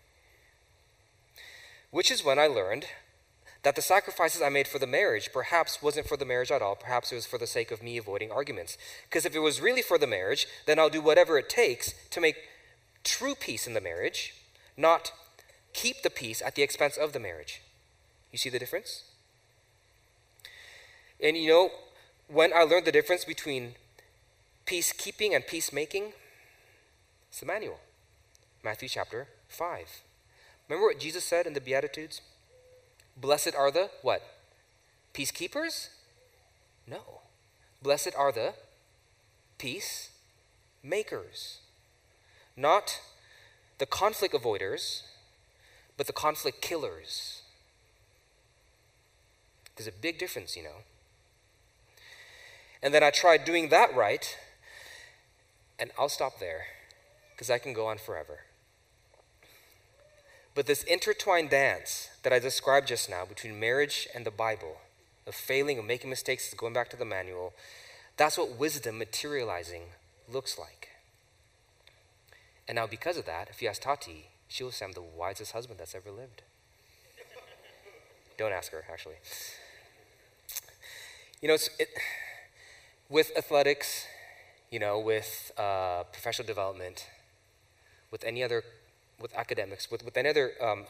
Which 1.90 2.10
is 2.10 2.24
when 2.24 2.40
I 2.40 2.48
learned 2.48 2.86
that 3.64 3.76
the 3.76 3.82
sacrifices 3.82 4.42
I 4.42 4.50
made 4.50 4.68
for 4.68 4.80
the 4.80 4.88
marriage 4.88 5.30
perhaps 5.32 5.82
wasn't 5.82 6.08
for 6.08 6.18
the 6.18 6.26
marriage 6.26 6.52
at 6.52 6.62
all. 6.62 6.76
Perhaps 6.76 7.12
it 7.12 7.16
was 7.16 7.26
for 7.28 7.38
the 7.38 7.48
sake 7.48 7.72
of 7.72 7.84
me 7.84 7.98
avoiding 7.98 8.32
arguments. 8.32 8.78
Because 9.08 9.26
if 9.26 9.36
it 9.36 9.40
was 9.40 9.62
really 9.62 9.84
for 9.84 9.98
the 9.98 10.08
marriage, 10.08 10.48
then 10.66 10.80
I'll 10.80 10.90
do 10.90 11.02
whatever 11.02 11.38
it 11.38 11.50
takes 11.50 11.94
to 12.10 12.22
make 12.22 12.38
true 13.04 13.36
peace 13.36 13.68
in 13.68 13.74
the 13.74 13.82
marriage, 13.82 14.34
not 14.76 15.12
keep 15.74 16.02
the 16.02 16.10
peace 16.10 16.42
at 16.42 16.56
the 16.56 16.64
expense 16.64 16.98
of 16.98 17.14
the 17.14 17.20
marriage. 17.20 17.62
You 18.32 18.38
see 18.38 18.50
the 18.50 18.60
difference? 18.60 19.04
And 21.24 21.38
you 21.38 21.50
know, 21.50 21.70
when 22.28 22.52
I 22.54 22.64
learned 22.64 22.86
the 22.86 22.92
difference 22.92 23.26
between 23.26 23.76
peacekeeping 24.66 25.36
and 25.36 25.46
peacemaking, 25.46 26.14
it's 27.30 27.42
the 27.42 27.46
manual. 27.46 27.80
Matthew 28.64 28.90
chapter 28.90 29.28
5. 29.50 30.02
Remember 30.68 30.88
what 30.88 31.00
Jesus 31.00 31.24
said 31.24 31.46
in 31.46 31.54
the 31.54 31.62
Beatitudes? 31.62 32.22
Blessed 33.22 33.54
are 33.56 33.70
the 33.70 33.92
what? 34.02 34.24
Peacekeepers? 35.14 35.90
No. 36.88 37.22
Blessed 37.82 38.16
are 38.18 38.32
the 38.32 38.56
peace 39.60 40.10
makers. 40.82 41.60
Not 42.58 43.00
the 43.78 43.86
conflict 43.86 44.34
avoiders, 44.34 45.04
but 45.98 46.08
the 46.08 46.14
conflict 46.14 46.62
killers. 46.62 47.44
There's 49.76 49.88
a 49.88 49.92
big 49.92 50.18
difference, 50.18 50.58
you 50.58 50.64
know. 50.64 50.84
And 52.82 52.92
then 52.92 53.04
I 53.04 53.12
tried 53.12 53.46
doing 53.46 53.70
that 53.70 53.96
right, 53.96 54.36
and 55.78 55.92
I'll 55.98 56.10
stop 56.10 56.40
there 56.40 56.66
because 57.34 57.52
I 57.52 57.60
can 57.60 57.74
go 57.74 57.86
on 57.86 58.00
forever. 58.00 58.40
But 60.54 60.68
this 60.68 60.84
intertwined 60.84 61.50
dance 61.50 62.10
that 62.24 62.34
I 62.34 62.40
described 62.40 62.88
just 62.88 63.10
now 63.10 63.26
between 63.26 63.60
marriage 63.60 64.08
and 64.14 64.26
the 64.26 64.32
Bible, 64.32 64.78
of 65.26 65.36
failing, 65.36 65.80
of 65.80 65.86
making 65.86 66.10
mistakes, 66.10 66.54
going 66.54 66.74
back 66.74 66.90
to 66.90 66.98
the 66.98 67.06
manual, 67.06 67.54
that's 68.18 68.38
what 68.38 68.58
wisdom 68.58 68.98
materializing 68.98 69.84
looks 70.32 70.58
like. 70.60 70.90
And 72.68 72.76
now, 72.76 72.88
because 72.88 73.18
of 73.18 73.26
that, 73.26 73.50
if 73.50 73.62
you 73.62 73.70
ask 73.70 73.82
Tati, 73.82 74.28
she 74.48 74.64
will 74.64 74.72
say 74.72 74.86
I'm 74.86 74.92
the 74.92 75.02
wisest 75.02 75.54
husband 75.54 75.80
that's 75.80 75.96
ever 75.96 76.12
lived. 76.12 76.42
Don't 78.38 78.52
ask 78.52 78.72
her, 78.72 78.84
actually. 78.92 79.16
You 81.42 81.48
know, 81.48 81.56
it, 81.80 81.90
with 83.10 83.32
athletics, 83.38 84.06
you 84.70 84.80
know, 84.80 85.00
with 85.00 85.52
uh, 85.58 86.04
professional 86.12 86.48
development, 86.48 87.08
with 88.10 88.24
any 88.24 88.44
other, 88.44 88.64
with 89.22 89.36
academics, 89.36 89.90
with, 89.92 90.04
with 90.04 90.18
any 90.18 90.30
other 90.30 90.52
um, 90.62 90.86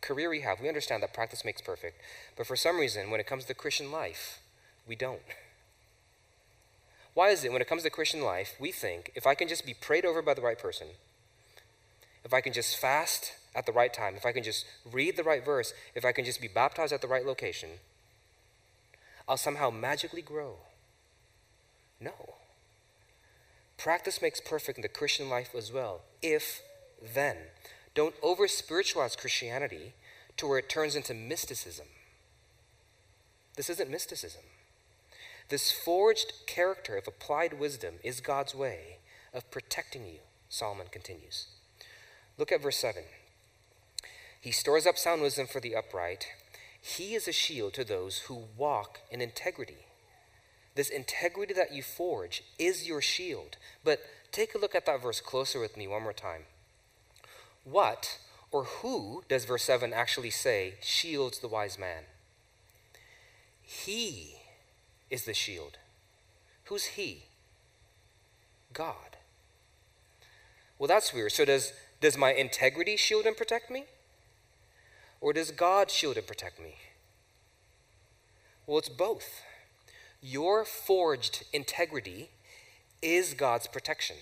career 0.00 0.28
we 0.28 0.42
have, 0.42 0.60
we 0.60 0.68
understand 0.68 1.02
that 1.02 1.14
practice 1.14 1.44
makes 1.44 1.60
perfect. 1.60 2.00
But 2.36 2.46
for 2.46 2.56
some 2.56 2.78
reason, 2.78 3.10
when 3.10 3.20
it 3.20 3.26
comes 3.26 3.44
to 3.46 3.54
Christian 3.54 3.90
life, 3.90 4.40
we 4.86 4.96
don't. 4.96 5.22
Why 7.14 7.28
is 7.28 7.44
it 7.44 7.52
when 7.52 7.62
it 7.62 7.68
comes 7.68 7.84
to 7.84 7.90
Christian 7.90 8.22
life, 8.22 8.54
we 8.58 8.72
think 8.72 9.12
if 9.14 9.26
I 9.26 9.34
can 9.34 9.48
just 9.48 9.64
be 9.64 9.72
prayed 9.72 10.04
over 10.04 10.20
by 10.20 10.34
the 10.34 10.42
right 10.42 10.58
person, 10.58 10.88
if 12.24 12.34
I 12.34 12.40
can 12.40 12.52
just 12.52 12.76
fast 12.76 13.32
at 13.54 13.66
the 13.66 13.72
right 13.72 13.94
time, 13.94 14.14
if 14.16 14.26
I 14.26 14.32
can 14.32 14.42
just 14.42 14.66
read 14.90 15.16
the 15.16 15.22
right 15.22 15.44
verse, 15.44 15.72
if 15.94 16.04
I 16.04 16.12
can 16.12 16.24
just 16.24 16.40
be 16.40 16.48
baptized 16.48 16.92
at 16.92 17.00
the 17.00 17.06
right 17.06 17.24
location, 17.24 17.70
I'll 19.28 19.36
somehow 19.36 19.70
magically 19.70 20.22
grow? 20.22 20.56
No. 22.00 22.34
Practice 23.78 24.20
makes 24.20 24.40
perfect 24.40 24.78
in 24.78 24.82
the 24.82 24.88
Christian 24.88 25.28
life 25.28 25.54
as 25.56 25.72
well. 25.72 26.02
If 26.20 26.62
then. 27.14 27.36
Don't 27.94 28.14
over 28.22 28.48
spiritualize 28.48 29.16
Christianity 29.16 29.94
to 30.36 30.46
where 30.46 30.58
it 30.58 30.68
turns 30.68 30.96
into 30.96 31.14
mysticism. 31.14 31.86
This 33.56 33.70
isn't 33.70 33.90
mysticism. 33.90 34.42
This 35.48 35.70
forged 35.70 36.32
character 36.46 36.96
of 36.96 37.06
applied 37.06 37.58
wisdom 37.58 37.96
is 38.02 38.20
God's 38.20 38.54
way 38.54 38.98
of 39.32 39.50
protecting 39.50 40.06
you, 40.06 40.20
Solomon 40.48 40.86
continues. 40.90 41.46
Look 42.38 42.50
at 42.50 42.62
verse 42.62 42.78
7. 42.78 43.04
He 44.40 44.50
stores 44.50 44.86
up 44.86 44.98
sound 44.98 45.22
wisdom 45.22 45.46
for 45.46 45.60
the 45.60 45.76
upright. 45.76 46.26
He 46.80 47.14
is 47.14 47.28
a 47.28 47.32
shield 47.32 47.74
to 47.74 47.84
those 47.84 48.20
who 48.20 48.44
walk 48.56 49.00
in 49.10 49.20
integrity. 49.20 49.86
This 50.74 50.90
integrity 50.90 51.54
that 51.54 51.72
you 51.72 51.82
forge 51.82 52.42
is 52.58 52.88
your 52.88 53.00
shield. 53.00 53.56
But 53.84 54.00
take 54.32 54.54
a 54.54 54.58
look 54.58 54.74
at 54.74 54.86
that 54.86 55.02
verse 55.02 55.20
closer 55.20 55.60
with 55.60 55.76
me 55.76 55.86
one 55.86 56.02
more 56.02 56.12
time. 56.12 56.42
What 57.64 58.18
or 58.52 58.64
who 58.64 59.24
does 59.28 59.46
verse 59.46 59.64
7 59.64 59.92
actually 59.92 60.30
say 60.30 60.74
shields 60.80 61.38
the 61.40 61.48
wise 61.48 61.78
man? 61.78 62.04
He 63.62 64.36
is 65.10 65.24
the 65.24 65.34
shield. 65.34 65.78
Who's 66.64 66.84
he? 66.84 67.24
God. 68.72 69.16
Well, 70.78 70.88
that's 70.88 71.12
weird. 71.12 71.32
So, 71.32 71.44
does, 71.44 71.72
does 72.00 72.16
my 72.16 72.32
integrity 72.32 72.96
shield 72.96 73.26
and 73.26 73.36
protect 73.36 73.70
me? 73.70 73.84
Or 75.20 75.32
does 75.32 75.50
God 75.50 75.90
shield 75.90 76.16
and 76.16 76.26
protect 76.26 76.60
me? 76.60 76.76
Well, 78.66 78.78
it's 78.78 78.88
both. 78.88 79.42
Your 80.20 80.64
forged 80.64 81.44
integrity 81.52 82.30
is 83.02 83.34
God's 83.34 83.66
protection. 83.66 84.16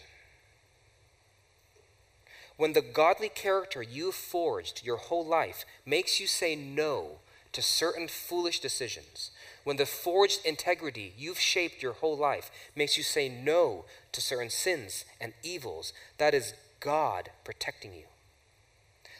When 2.56 2.74
the 2.74 2.82
godly 2.82 3.28
character 3.28 3.82
you've 3.82 4.14
forged 4.14 4.84
your 4.84 4.96
whole 4.96 5.24
life 5.24 5.64
makes 5.86 6.20
you 6.20 6.26
say 6.26 6.54
no 6.54 7.18
to 7.52 7.62
certain 7.62 8.08
foolish 8.08 8.60
decisions, 8.60 9.30
when 9.64 9.76
the 9.76 9.86
forged 9.86 10.44
integrity 10.44 11.12
you've 11.16 11.38
shaped 11.38 11.82
your 11.82 11.92
whole 11.92 12.16
life 12.16 12.50
makes 12.74 12.96
you 12.96 13.02
say 13.02 13.28
no 13.28 13.84
to 14.12 14.20
certain 14.20 14.50
sins 14.50 15.04
and 15.20 15.32
evils, 15.42 15.92
that 16.18 16.34
is 16.34 16.54
God 16.80 17.30
protecting 17.44 17.94
you. 17.94 18.04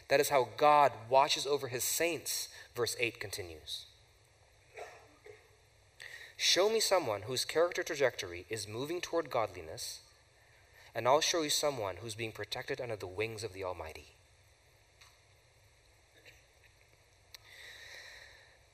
That 0.09 0.21
is 0.21 0.29
how 0.29 0.49
God 0.57 0.93
watches 1.09 1.47
over 1.47 1.69
his 1.69 1.85
saints, 1.85 2.49
verse 2.75 2.97
8 3.01 3.19
continues. 3.19 3.87
Show 6.37 6.69
me 6.69 6.81
someone 6.81 7.23
whose 7.23 7.45
character 7.45 7.83
trajectory 7.83 8.47
is 8.51 8.67
moving 8.67 9.01
toward 9.01 9.31
godliness, 9.31 10.01
and 10.95 11.09
I'll 11.09 11.21
show 11.21 11.43
you 11.43 11.51
someone 11.51 11.97
who's 12.01 12.15
being 12.15 12.33
protected 12.33 12.81
under 12.81 12.97
the 12.97 13.07
wings 13.07 13.43
of 13.43 13.53
the 13.53 13.65
Almighty. 13.65 14.09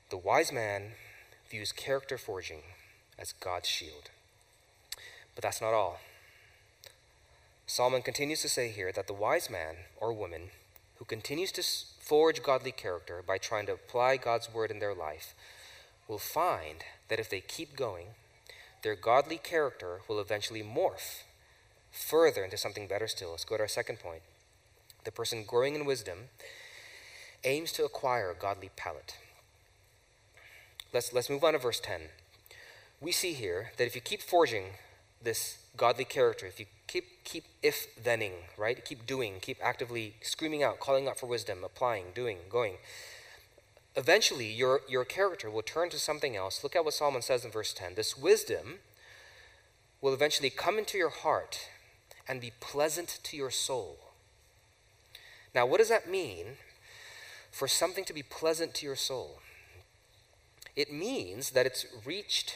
The 0.09 0.17
wise 0.17 0.51
man 0.51 0.93
views 1.49 1.71
character 1.71 2.17
forging 2.17 2.61
as 3.17 3.31
God's 3.31 3.69
shield. 3.69 4.09
But 5.35 5.43
that's 5.43 5.61
not 5.61 5.73
all. 5.73 5.99
Solomon 7.67 8.01
continues 8.01 8.41
to 8.41 8.49
say 8.49 8.69
here 8.69 8.91
that 8.91 9.07
the 9.07 9.13
wise 9.13 9.49
man 9.49 9.75
or 9.97 10.11
woman 10.11 10.49
who 10.95 11.05
continues 11.05 11.51
to 11.53 11.63
forge 11.63 12.41
godly 12.41 12.71
character 12.71 13.23
by 13.25 13.37
trying 13.37 13.67
to 13.67 13.73
apply 13.73 14.17
God's 14.17 14.51
word 14.51 14.71
in 14.71 14.79
their 14.79 14.95
life 14.95 15.35
will 16.07 16.17
find 16.17 16.83
that 17.07 17.19
if 17.19 17.29
they 17.29 17.39
keep 17.39 17.75
going, 17.75 18.07
their 18.81 18.95
godly 18.95 19.37
character 19.37 20.01
will 20.07 20.19
eventually 20.19 20.63
morph 20.63 21.23
further 21.91 22.43
into 22.43 22.57
something 22.57 22.87
better 22.87 23.07
still. 23.07 23.31
Let's 23.31 23.45
go 23.45 23.57
to 23.57 23.63
our 23.63 23.67
second 23.67 23.99
point. 23.99 24.21
The 25.05 25.11
person 25.11 25.43
growing 25.45 25.75
in 25.75 25.85
wisdom 25.85 26.29
aims 27.43 27.71
to 27.73 27.85
acquire 27.85 28.31
a 28.31 28.35
godly 28.35 28.69
palate. 28.75 29.17
Let's, 30.93 31.13
let's 31.13 31.29
move 31.29 31.43
on 31.43 31.53
to 31.53 31.59
verse 31.59 31.79
10. 31.79 32.01
We 32.99 33.11
see 33.11 33.33
here 33.33 33.71
that 33.77 33.85
if 33.85 33.95
you 33.95 34.01
keep 34.01 34.21
forging 34.21 34.65
this 35.21 35.57
godly 35.77 36.05
character, 36.05 36.45
if 36.45 36.59
you 36.59 36.65
keep, 36.87 37.23
keep 37.23 37.45
if 37.63 37.87
thenning, 37.95 38.33
right? 38.57 38.83
Keep 38.83 39.05
doing, 39.05 39.35
keep 39.41 39.57
actively 39.63 40.15
screaming 40.21 40.63
out, 40.63 40.79
calling 40.79 41.07
out 41.07 41.17
for 41.17 41.27
wisdom, 41.27 41.63
applying, 41.63 42.05
doing, 42.13 42.39
going. 42.49 42.75
Eventually, 43.95 44.51
your, 44.51 44.81
your 44.87 45.05
character 45.05 45.49
will 45.49 45.61
turn 45.61 45.89
to 45.89 45.99
something 45.99 46.35
else. 46.35 46.63
Look 46.63 46.75
at 46.75 46.83
what 46.83 46.93
Solomon 46.93 47.21
says 47.21 47.45
in 47.45 47.51
verse 47.51 47.73
10. 47.73 47.95
This 47.95 48.17
wisdom 48.17 48.79
will 50.01 50.13
eventually 50.13 50.49
come 50.49 50.77
into 50.77 50.97
your 50.97 51.09
heart 51.09 51.69
and 52.29 52.39
be 52.39 52.53
pleasant 52.59 53.19
to 53.23 53.35
your 53.35 53.49
soul. 53.49 53.97
Now, 55.55 55.65
what 55.65 55.79
does 55.79 55.89
that 55.89 56.09
mean 56.09 56.57
for 57.51 57.67
something 57.67 58.05
to 58.05 58.13
be 58.13 58.21
pleasant 58.23 58.75
to 58.75 58.85
your 58.85 58.95
soul? 58.95 59.39
It 60.75 60.93
means 60.93 61.49
that 61.51 61.65
it's 61.65 61.87
reached 62.05 62.55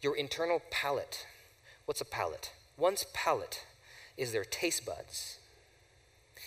your 0.00 0.16
internal 0.16 0.62
palate. 0.70 1.26
What's 1.84 2.00
a 2.00 2.04
palate? 2.04 2.52
One's 2.76 3.04
palate 3.12 3.64
is 4.16 4.32
their 4.32 4.44
taste 4.44 4.86
buds. 4.86 5.38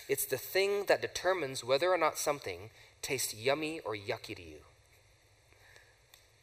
It's 0.08 0.25
the 0.25 0.38
thing 0.38 0.86
that 0.88 1.02
determines 1.02 1.63
whether 1.63 1.89
or 1.89 1.97
not 1.97 2.17
something 2.17 2.69
tastes 3.02 3.34
yummy 3.34 3.82
or 3.82 3.95
yucky 3.95 4.36
to 4.36 4.41
you. 4.41 4.60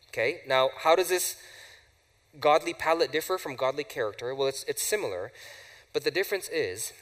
Okay, 0.08 0.42
now 0.46 0.70
how 0.78 0.94
does 0.94 1.08
this 1.08 1.36
godly 2.38 2.74
palate 2.74 3.12
differ 3.12 3.38
from 3.38 3.56
godly 3.56 3.84
character? 3.84 4.34
Well, 4.34 4.48
it's, 4.48 4.64
it's 4.64 4.82
similar, 4.82 5.32
but 5.96 6.04
the 6.04 6.10
difference 6.10 6.50
is 6.50 6.92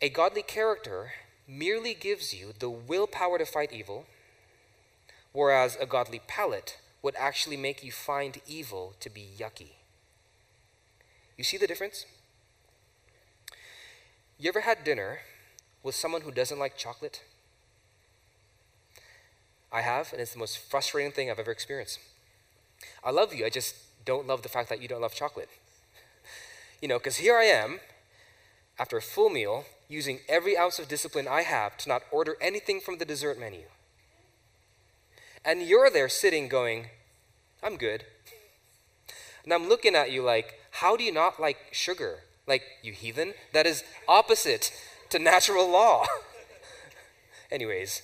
a 0.00 0.08
godly 0.08 0.40
character 0.40 1.10
merely 1.48 1.92
gives 1.92 2.32
you 2.32 2.52
the 2.56 2.70
willpower 2.70 3.36
to 3.36 3.44
fight 3.44 3.72
evil 3.72 4.06
whereas 5.32 5.76
a 5.80 5.86
godly 5.86 6.20
palate 6.28 6.78
would 7.02 7.16
actually 7.18 7.56
make 7.56 7.82
you 7.82 7.90
find 7.90 8.40
evil 8.46 8.94
to 9.00 9.10
be 9.10 9.26
yucky. 9.36 9.72
You 11.36 11.42
see 11.42 11.56
the 11.56 11.66
difference? 11.66 12.06
You 14.38 14.50
ever 14.50 14.60
had 14.60 14.84
dinner 14.84 15.22
with 15.82 15.96
someone 15.96 16.20
who 16.20 16.30
doesn't 16.30 16.60
like 16.60 16.76
chocolate? 16.76 17.24
I 19.72 19.80
have, 19.80 20.12
and 20.12 20.22
it's 20.22 20.34
the 20.34 20.38
most 20.38 20.58
frustrating 20.58 21.10
thing 21.10 21.28
I've 21.28 21.40
ever 21.40 21.50
experienced. 21.50 21.98
I 23.02 23.10
love 23.10 23.34
you, 23.34 23.44
I 23.44 23.50
just 23.50 23.74
don't 24.04 24.28
love 24.28 24.42
the 24.42 24.48
fact 24.48 24.68
that 24.68 24.80
you 24.80 24.86
don't 24.86 25.02
love 25.02 25.12
chocolate. 25.12 25.48
You 26.82 26.88
know, 26.88 26.98
because 26.98 27.16
here 27.16 27.34
I 27.34 27.44
am, 27.44 27.80
after 28.78 28.96
a 28.96 29.02
full 29.02 29.30
meal, 29.30 29.64
using 29.88 30.20
every 30.28 30.56
ounce 30.56 30.78
of 30.78 30.88
discipline 30.88 31.28
I 31.28 31.42
have 31.42 31.76
to 31.78 31.88
not 31.88 32.02
order 32.10 32.36
anything 32.40 32.80
from 32.80 32.98
the 32.98 33.04
dessert 33.04 33.38
menu. 33.38 33.64
And 35.44 35.62
you're 35.62 35.90
there 35.90 36.08
sitting 36.08 36.48
going, 36.48 36.86
I'm 37.62 37.76
good. 37.76 38.04
And 39.44 39.52
I'm 39.52 39.68
looking 39.68 39.94
at 39.94 40.10
you 40.10 40.22
like, 40.22 40.58
how 40.72 40.96
do 40.96 41.04
you 41.04 41.12
not 41.12 41.40
like 41.40 41.58
sugar? 41.70 42.20
Like, 42.46 42.62
you 42.82 42.92
heathen? 42.92 43.34
That 43.52 43.66
is 43.66 43.84
opposite 44.08 44.72
to 45.10 45.18
natural 45.18 45.70
law. 45.70 46.04
Anyways, 47.50 48.02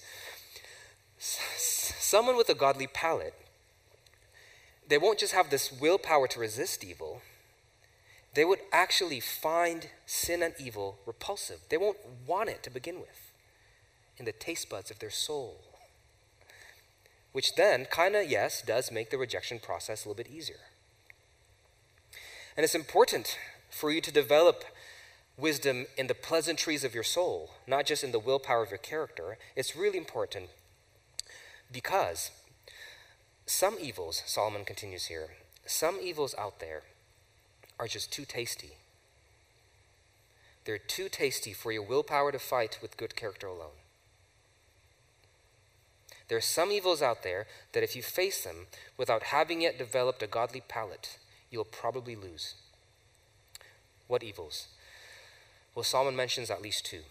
someone 1.18 2.36
with 2.36 2.48
a 2.48 2.54
godly 2.54 2.86
palate, 2.86 3.34
they 4.88 4.98
won't 4.98 5.18
just 5.18 5.32
have 5.32 5.50
this 5.50 5.72
willpower 5.72 6.28
to 6.28 6.40
resist 6.40 6.84
evil, 6.84 7.22
they 8.34 8.44
would 8.44 8.60
actually 8.72 9.20
find 9.20 9.88
sin 10.06 10.42
and 10.42 10.54
evil 10.58 10.98
repulsive. 11.06 11.60
They 11.68 11.76
won't 11.76 11.98
want 12.26 12.48
it 12.48 12.62
to 12.62 12.70
begin 12.70 13.00
with 13.00 13.32
in 14.18 14.24
the 14.24 14.32
taste 14.32 14.68
buds 14.70 14.90
of 14.90 14.98
their 14.98 15.10
soul 15.10 15.60
which 17.32 17.54
then 17.54 17.86
kind 17.86 18.14
of, 18.14 18.30
yes, 18.30 18.62
does 18.62 18.92
make 18.92 19.10
the 19.10 19.18
rejection 19.18 19.58
process 19.58 20.04
a 20.04 20.08
little 20.08 20.22
bit 20.22 20.32
easier. 20.32 20.60
And 22.56 22.64
it's 22.64 22.74
important 22.74 23.38
for 23.70 23.90
you 23.90 24.02
to 24.02 24.12
develop 24.12 24.64
wisdom 25.38 25.86
in 25.96 26.06
the 26.06 26.14
pleasantries 26.14 26.84
of 26.84 26.94
your 26.94 27.02
soul, 27.02 27.54
not 27.66 27.86
just 27.86 28.04
in 28.04 28.12
the 28.12 28.18
willpower 28.18 28.62
of 28.62 28.70
your 28.70 28.78
character. 28.78 29.38
It's 29.56 29.74
really 29.74 29.96
important 29.96 30.50
because 31.72 32.30
some 33.46 33.76
evils, 33.80 34.22
Solomon 34.26 34.66
continues 34.66 35.06
here, 35.06 35.30
some 35.64 35.98
evils 36.02 36.34
out 36.38 36.60
there 36.60 36.82
are 37.78 37.86
just 37.86 38.12
too 38.12 38.24
tasty. 38.24 38.72
They're 40.64 40.78
too 40.78 41.08
tasty 41.08 41.52
for 41.52 41.72
your 41.72 41.82
willpower 41.82 42.32
to 42.32 42.38
fight 42.38 42.78
with 42.80 42.96
good 42.96 43.16
character 43.16 43.46
alone. 43.46 43.80
There 46.28 46.38
are 46.38 46.40
some 46.40 46.70
evils 46.70 47.02
out 47.02 47.22
there 47.22 47.46
that 47.72 47.82
if 47.82 47.96
you 47.96 48.02
face 48.02 48.44
them 48.44 48.66
without 48.96 49.24
having 49.24 49.60
yet 49.60 49.76
developed 49.76 50.22
a 50.22 50.26
godly 50.26 50.62
palate, 50.66 51.18
you'll 51.50 51.64
probably 51.64 52.16
lose. 52.16 52.54
What 54.06 54.22
evils? 54.22 54.68
Well, 55.74 55.82
Solomon 55.82 56.16
mentions 56.16 56.50
at 56.50 56.62
least 56.62 56.86
two 56.86 57.02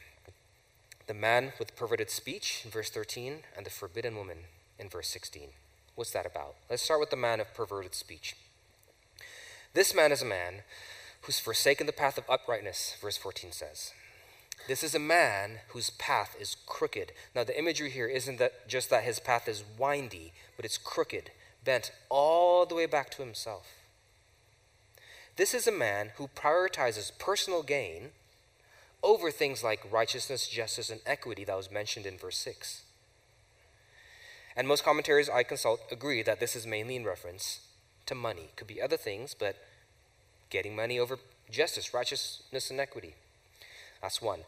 the 1.07 1.13
man 1.13 1.51
with 1.59 1.75
perverted 1.75 2.09
speech 2.09 2.61
in 2.63 2.71
verse 2.71 2.89
13, 2.89 3.39
and 3.57 3.65
the 3.65 3.69
forbidden 3.69 4.15
woman 4.15 4.37
in 4.79 4.87
verse 4.87 5.09
16. 5.09 5.49
What's 5.95 6.11
that 6.11 6.25
about? 6.25 6.55
Let's 6.69 6.83
start 6.83 7.01
with 7.01 7.09
the 7.09 7.17
man 7.17 7.41
of 7.41 7.53
perverted 7.53 7.93
speech. 7.95 8.37
This 9.73 9.95
man 9.95 10.11
is 10.11 10.21
a 10.21 10.25
man 10.25 10.63
who's 11.21 11.39
forsaken 11.39 11.87
the 11.87 11.93
path 11.93 12.17
of 12.17 12.29
uprightness, 12.29 12.97
verse 12.99 13.15
14 13.17 13.53
says. 13.53 13.93
This 14.67 14.83
is 14.83 14.93
a 14.93 14.99
man 14.99 15.59
whose 15.69 15.91
path 15.91 16.35
is 16.39 16.57
crooked. 16.65 17.13
Now, 17.33 17.43
the 17.45 17.57
imagery 17.57 17.89
here 17.89 18.07
isn't 18.07 18.37
that 18.39 18.67
just 18.67 18.89
that 18.89 19.03
his 19.03 19.19
path 19.19 19.47
is 19.47 19.63
windy, 19.77 20.33
but 20.55 20.65
it's 20.65 20.77
crooked, 20.77 21.31
bent 21.63 21.91
all 22.09 22.65
the 22.65 22.75
way 22.75 22.85
back 22.85 23.09
to 23.11 23.23
himself. 23.23 23.67
This 25.37 25.53
is 25.53 25.67
a 25.67 25.71
man 25.71 26.11
who 26.17 26.27
prioritizes 26.35 27.17
personal 27.17 27.63
gain 27.63 28.09
over 29.01 29.31
things 29.31 29.63
like 29.63 29.91
righteousness, 29.91 30.47
justice, 30.47 30.89
and 30.89 31.01
equity 31.05 31.45
that 31.45 31.57
was 31.57 31.71
mentioned 31.71 32.05
in 32.05 32.17
verse 32.17 32.37
6. 32.37 32.83
And 34.55 34.67
most 34.67 34.83
commentaries 34.83 35.29
I 35.29 35.43
consult 35.43 35.81
agree 35.89 36.21
that 36.23 36.41
this 36.41 36.57
is 36.57 36.67
mainly 36.67 36.97
in 36.97 37.05
reference 37.05 37.61
to 38.05 38.15
money. 38.15 38.49
Could 38.55 38.67
be 38.67 38.81
other 38.81 38.97
things, 38.97 39.35
but 39.37 39.55
getting 40.49 40.75
money 40.75 40.99
over 40.99 41.17
justice, 41.49 41.93
righteousness, 41.93 42.69
and 42.69 42.79
equity. 42.79 43.15
That's 44.01 44.21
one. 44.21 44.41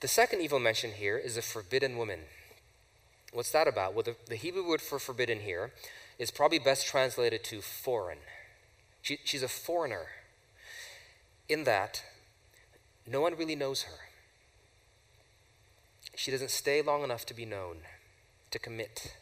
The 0.00 0.08
second 0.08 0.40
evil 0.40 0.58
mentioned 0.58 0.94
here 0.94 1.18
is 1.18 1.36
a 1.36 1.42
forbidden 1.42 1.96
woman. 1.98 2.20
What's 3.32 3.50
that 3.50 3.68
about? 3.68 3.94
Well, 3.94 4.04
the, 4.04 4.16
the 4.26 4.36
Hebrew 4.36 4.66
word 4.66 4.80
for 4.80 4.98
forbidden 4.98 5.40
here 5.40 5.72
is 6.18 6.30
probably 6.30 6.58
best 6.58 6.86
translated 6.86 7.44
to 7.44 7.60
foreign. 7.60 8.18
She, 9.02 9.18
she's 9.24 9.42
a 9.42 9.48
foreigner 9.48 10.06
in 11.48 11.64
that 11.64 12.02
no 13.06 13.20
one 13.20 13.36
really 13.36 13.56
knows 13.56 13.82
her. 13.82 13.98
She 16.14 16.30
doesn't 16.30 16.50
stay 16.50 16.82
long 16.82 17.02
enough 17.02 17.24
to 17.26 17.34
be 17.34 17.44
known, 17.44 17.78
to 18.50 18.58
commit. 18.58 19.14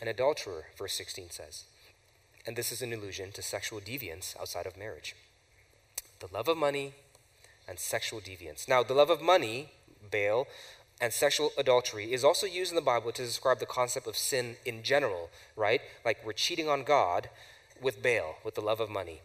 An 0.00 0.08
adulterer, 0.08 0.66
verse 0.76 0.94
16 0.94 1.30
says. 1.30 1.64
And 2.46 2.56
this 2.56 2.72
is 2.72 2.82
an 2.82 2.92
allusion 2.92 3.32
to 3.32 3.42
sexual 3.42 3.80
deviance 3.80 4.38
outside 4.38 4.66
of 4.66 4.76
marriage. 4.76 5.14
The 6.20 6.28
love 6.32 6.48
of 6.48 6.56
money 6.56 6.92
and 7.68 7.78
sexual 7.78 8.20
deviance. 8.20 8.68
Now, 8.68 8.82
the 8.82 8.94
love 8.94 9.10
of 9.10 9.22
money, 9.22 9.70
Baal, 10.10 10.46
and 11.00 11.12
sexual 11.12 11.50
adultery 11.58 12.12
is 12.12 12.22
also 12.22 12.46
used 12.46 12.70
in 12.70 12.76
the 12.76 12.82
Bible 12.82 13.12
to 13.12 13.22
describe 13.22 13.58
the 13.58 13.66
concept 13.66 14.06
of 14.06 14.16
sin 14.16 14.56
in 14.64 14.82
general, 14.82 15.30
right? 15.56 15.80
Like 16.04 16.24
we're 16.24 16.32
cheating 16.32 16.68
on 16.68 16.84
God 16.84 17.30
with 17.80 18.02
Baal, 18.02 18.36
with 18.44 18.54
the 18.54 18.60
love 18.60 18.80
of 18.80 18.90
money. 18.90 19.20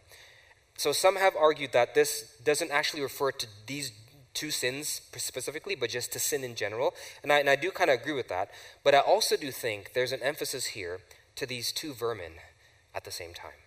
So 0.76 0.92
some 0.92 1.16
have 1.16 1.36
argued 1.36 1.72
that 1.72 1.94
this 1.94 2.36
doesn't 2.42 2.70
actually 2.70 3.02
refer 3.02 3.32
to 3.32 3.46
these 3.66 3.92
two 4.32 4.50
sins 4.50 5.02
specifically, 5.16 5.74
but 5.74 5.90
just 5.90 6.12
to 6.12 6.18
sin 6.18 6.42
in 6.42 6.54
general. 6.54 6.94
And 7.22 7.32
I, 7.32 7.40
and 7.40 7.50
I 7.50 7.56
do 7.56 7.70
kind 7.70 7.90
of 7.90 8.00
agree 8.00 8.14
with 8.14 8.28
that. 8.28 8.50
But 8.82 8.94
I 8.94 9.00
also 9.00 9.36
do 9.36 9.50
think 9.50 9.92
there's 9.92 10.12
an 10.12 10.22
emphasis 10.22 10.66
here 10.66 11.00
to 11.36 11.46
these 11.46 11.70
two 11.72 11.92
vermin 11.92 12.32
at 12.94 13.04
the 13.04 13.10
same 13.10 13.34
time. 13.34 13.60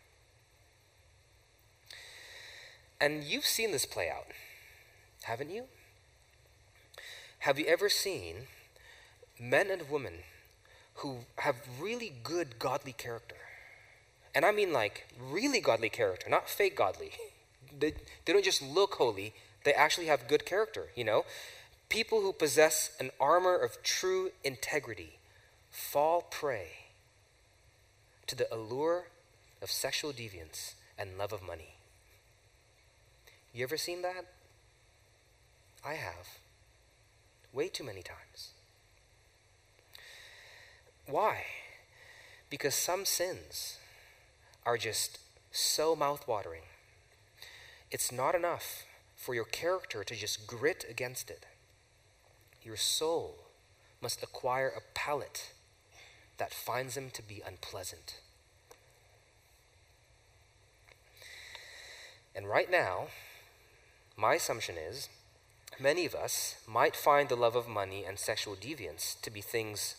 And 2.99 3.23
you've 3.23 3.45
seen 3.45 3.71
this 3.71 3.86
play 3.86 4.09
out, 4.09 4.27
haven't 5.23 5.49
you? 5.49 5.65
Have 7.39 7.59
you 7.59 7.65
ever 7.65 7.89
seen 7.89 8.47
men 9.38 9.69
and 9.69 9.89
women 9.89 10.13
who 10.95 11.25
have 11.39 11.55
really 11.79 12.13
good 12.23 12.59
godly 12.59 12.93
character? 12.93 13.36
And 14.33 14.45
I 14.45 14.51
mean 14.51 14.71
like 14.71 15.07
really 15.19 15.59
godly 15.59 15.89
character, 15.89 16.29
not 16.29 16.49
fake 16.49 16.75
godly. 16.75 17.12
They, 17.79 17.95
they 18.25 18.33
don't 18.33 18.45
just 18.45 18.62
look 18.62 18.93
holy, 18.93 19.33
they 19.63 19.73
actually 19.73 20.05
have 20.05 20.27
good 20.27 20.45
character, 20.45 20.89
you 20.95 21.03
know? 21.03 21.25
People 21.89 22.21
who 22.21 22.31
possess 22.31 22.95
an 22.99 23.09
armor 23.19 23.55
of 23.55 23.81
true 23.81 24.29
integrity 24.43 25.17
fall 25.71 26.21
prey 26.21 26.67
to 28.27 28.36
the 28.36 28.53
allure 28.53 29.07
of 29.63 29.71
sexual 29.71 30.12
deviance 30.12 30.73
and 30.99 31.17
love 31.17 31.34
of 31.34 31.41
money. 31.41 31.78
You 33.54 33.63
ever 33.63 33.78
seen 33.78 34.02
that? 34.02 34.26
I 35.86 35.93
have. 35.93 36.38
Way 37.54 37.69
too 37.69 37.84
many 37.84 38.02
times. 38.02 38.52
Why? 41.08 41.43
Because 42.49 42.76
some 42.76 43.06
sins 43.06 43.78
are 44.65 44.78
just 44.78 45.19
so 45.52 45.95
mouth-watering. 45.95 46.63
It's 47.89 48.12
not 48.12 48.36
enough 48.36 48.84
for 49.15 49.34
your 49.34 49.45
character 49.45 50.04
to 50.04 50.15
just 50.15 50.47
grit 50.47 50.86
against 50.89 51.30
it. 51.30 51.45
Your 52.63 52.76
soul 52.78 53.36
must 54.02 54.23
acquire 54.23 54.69
a 54.69 54.82
palate 54.93 55.52
that 56.38 56.54
finds 56.54 56.95
them 56.95 57.10
to 57.12 57.21
be 57.21 57.41
unpleasant. 57.45 58.19
And 62.35 62.47
right 62.47 62.69
now, 62.69 63.07
my 64.17 64.35
assumption 64.35 64.75
is 64.77 65.09
many 65.79 66.05
of 66.05 66.15
us 66.15 66.55
might 66.67 66.95
find 66.95 67.29
the 67.29 67.35
love 67.35 67.55
of 67.55 67.67
money 67.67 68.03
and 68.05 68.17
sexual 68.17 68.55
deviance 68.55 69.19
to 69.21 69.29
be 69.29 69.41
things 69.41 69.95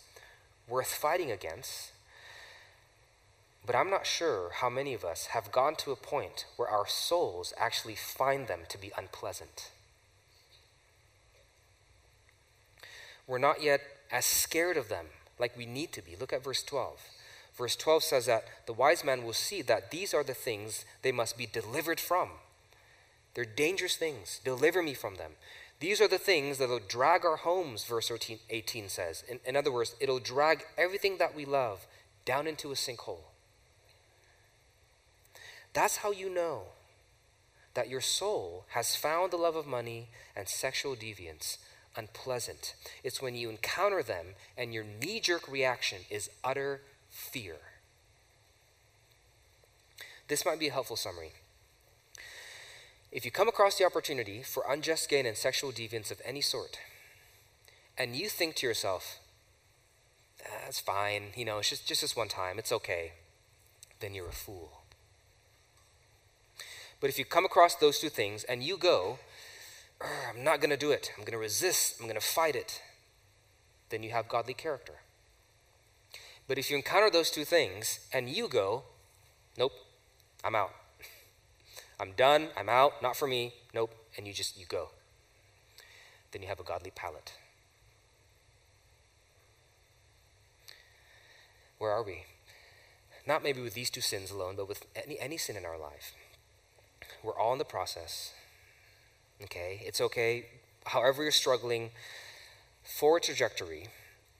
worth 0.67 0.93
fighting 0.93 1.31
against 1.31 1.91
but 3.65 3.75
I'm 3.75 3.89
not 3.89 4.05
sure 4.05 4.51
how 4.53 4.69
many 4.69 4.93
of 4.93 5.03
us 5.03 5.27
have 5.27 5.51
gone 5.51 5.75
to 5.77 5.91
a 5.91 5.95
point 5.95 6.45
where 6.55 6.67
our 6.67 6.87
souls 6.87 7.53
actually 7.57 7.95
find 7.95 8.47
them 8.47 8.61
to 8.69 8.77
be 8.77 8.91
unpleasant. 8.97 9.71
We're 13.27 13.39
not 13.39 13.63
yet 13.63 13.81
as 14.11 14.25
scared 14.25 14.77
of 14.77 14.89
them 14.89 15.07
like 15.39 15.57
we 15.57 15.65
need 15.65 15.91
to 15.93 16.01
be. 16.03 16.15
Look 16.15 16.31
at 16.31 16.43
verse 16.43 16.61
12. 16.61 16.99
Verse 17.57 17.75
12 17.75 18.03
says 18.03 18.25
that 18.25 18.45
the 18.65 18.73
wise 18.73 19.03
man 19.03 19.23
will 19.23 19.33
see 19.33 19.61
that 19.61 19.91
these 19.91 20.13
are 20.13 20.23
the 20.23 20.33
things 20.33 20.85
they 21.01 21.11
must 21.11 21.37
be 21.37 21.45
delivered 21.45 21.99
from. 21.99 22.29
They're 23.33 23.45
dangerous 23.45 23.95
things. 23.95 24.41
Deliver 24.43 24.81
me 24.83 24.93
from 24.93 25.15
them. 25.15 25.33
These 25.79 26.01
are 26.01 26.07
the 26.07 26.17
things 26.17 26.57
that 26.57 26.69
will 26.69 26.79
drag 26.79 27.25
our 27.25 27.37
homes, 27.37 27.85
verse 27.85 28.11
18 28.49 28.89
says. 28.89 29.23
In, 29.27 29.39
in 29.45 29.55
other 29.55 29.71
words, 29.71 29.95
it'll 29.99 30.19
drag 30.19 30.65
everything 30.77 31.17
that 31.17 31.35
we 31.35 31.45
love 31.45 31.85
down 32.25 32.47
into 32.47 32.71
a 32.71 32.75
sinkhole. 32.75 33.19
That's 35.73 35.97
how 35.97 36.11
you 36.11 36.33
know 36.33 36.63
that 37.73 37.89
your 37.89 38.01
soul 38.01 38.65
has 38.69 38.95
found 38.95 39.31
the 39.31 39.37
love 39.37 39.57
of 39.57 39.67
money 39.67 40.07
and 40.35 40.47
sexual 40.47 40.95
deviance 40.95 41.57
unpleasant. 41.97 42.75
It's 43.03 43.21
when 43.21 43.35
you 43.35 43.49
encounter 43.49 44.03
them 44.03 44.35
and 44.57 44.73
your 44.73 44.83
knee 44.83 45.19
jerk 45.19 45.49
reaction 45.49 45.99
is 46.09 46.29
utter 46.43 46.81
fear. 47.15 47.55
This 50.27 50.45
might 50.45 50.59
be 50.59 50.67
a 50.67 50.73
helpful 50.73 50.97
summary. 50.97 51.31
If 53.11 53.23
you 53.23 53.31
come 53.31 53.47
across 53.47 53.77
the 53.77 53.85
opportunity 53.85 54.43
for 54.43 54.65
unjust 54.67 55.07
gain 55.07 55.25
and 55.25 55.37
sexual 55.37 55.71
deviance 55.71 56.11
of 56.11 56.21
any 56.25 56.41
sort, 56.41 56.77
and 57.97 58.15
you 58.17 58.27
think 58.27 58.55
to 58.55 58.67
yourself, 58.67 59.19
that's 60.43 60.81
fine, 60.81 61.27
you 61.37 61.45
know, 61.45 61.59
it's 61.59 61.69
just, 61.69 61.87
just 61.87 62.01
this 62.01 62.15
one 62.15 62.27
time, 62.27 62.59
it's 62.59 62.73
okay, 62.73 63.13
then 64.01 64.13
you're 64.13 64.27
a 64.27 64.33
fool. 64.33 64.81
But 66.99 67.09
if 67.09 67.17
you 67.17 67.23
come 67.23 67.45
across 67.45 67.75
those 67.75 67.99
two 67.99 68.09
things 68.09 68.43
and 68.43 68.61
you 68.61 68.77
go, 68.77 69.19
I'm 70.01 70.43
not 70.43 70.59
going 70.59 70.71
to 70.71 70.77
do 70.77 70.91
it, 70.91 71.11
I'm 71.15 71.23
going 71.23 71.31
to 71.31 71.37
resist, 71.37 71.95
I'm 71.99 72.07
going 72.07 72.19
to 72.19 72.25
fight 72.25 72.55
it, 72.55 72.81
then 73.89 74.03
you 74.03 74.11
have 74.11 74.27
godly 74.27 74.53
character. 74.53 74.95
But 76.47 76.57
if 76.57 76.69
you 76.69 76.75
encounter 76.75 77.09
those 77.09 77.31
two 77.31 77.45
things 77.45 77.99
and 78.13 78.29
you 78.29 78.47
go, 78.47 78.83
nope, 79.57 79.73
I'm 80.43 80.55
out. 80.55 80.71
I'm 81.99 82.11
done, 82.11 82.49
I'm 82.55 82.69
out, 82.69 83.01
not 83.01 83.15
for 83.15 83.27
me, 83.27 83.53
nope, 83.73 83.95
and 84.17 84.27
you 84.27 84.33
just 84.33 84.57
you 84.59 84.65
go. 84.65 84.89
Then 86.31 86.41
you 86.41 86.47
have 86.47 86.59
a 86.59 86.63
godly 86.63 86.91
palate. 86.91 87.33
Where 91.77 91.91
are 91.91 92.03
we? 92.03 92.23
Not 93.27 93.43
maybe 93.43 93.61
with 93.61 93.73
these 93.73 93.89
two 93.89 94.01
sins 94.01 94.31
alone, 94.31 94.55
but 94.55 94.67
with 94.67 94.85
any, 94.95 95.19
any 95.19 95.37
sin 95.37 95.55
in 95.55 95.65
our 95.65 95.79
life. 95.79 96.13
We're 97.23 97.37
all 97.37 97.53
in 97.53 97.57
the 97.57 97.65
process. 97.65 98.33
Okay? 99.43 99.81
It's 99.83 99.99
okay. 99.99 100.45
However, 100.85 101.23
you're 101.23 101.31
struggling, 101.31 101.89
forward 102.83 103.23
trajectory 103.23 103.87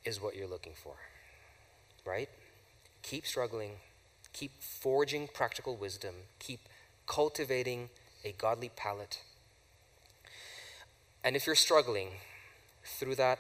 is 0.04 0.22
what 0.22 0.36
you're 0.36 0.48
looking 0.48 0.74
for. 0.76 0.96
Right? 2.06 2.30
Keep 3.02 3.26
struggling. 3.26 3.72
Keep 4.34 4.52
forging 4.62 5.28
practical 5.28 5.76
wisdom. 5.76 6.15
Keep 6.39 6.60
cultivating 7.08 7.89
a 8.24 8.34
godly 8.34 8.70
palate. 8.76 9.22
And 11.24 11.36
if 11.36 11.46
you're 11.46 11.56
struggling 11.56 12.10
through 12.84 13.15
that, 13.15 13.39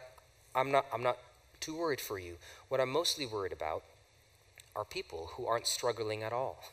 I'm 0.55 0.71
not, 0.71 0.85
I'm 0.93 1.03
not 1.03 1.17
too 1.59 1.77
worried 1.77 2.01
for 2.01 2.17
you. 2.17 2.37
What 2.69 2.81
I'm 2.81 2.89
mostly 2.89 3.25
worried 3.25 3.51
about 3.51 3.83
are 4.75 4.85
people 4.85 5.31
who 5.33 5.45
aren't 5.45 5.67
struggling 5.67 6.23
at 6.23 6.33
all. 6.33 6.63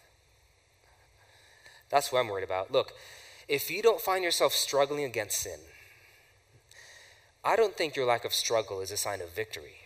That's 1.88 2.10
what 2.10 2.20
I'm 2.20 2.28
worried 2.28 2.44
about. 2.44 2.72
Look, 2.72 2.92
if 3.48 3.70
you 3.70 3.82
don't 3.82 4.00
find 4.00 4.24
yourself 4.24 4.54
struggling 4.54 5.04
against 5.04 5.42
sin, 5.42 5.60
I 7.44 7.56
don't 7.56 7.76
think 7.76 7.96
your 7.96 8.06
lack 8.06 8.24
of 8.24 8.32
struggle 8.32 8.80
is 8.80 8.90
a 8.90 8.96
sign 8.96 9.20
of 9.20 9.34
victory. 9.34 9.81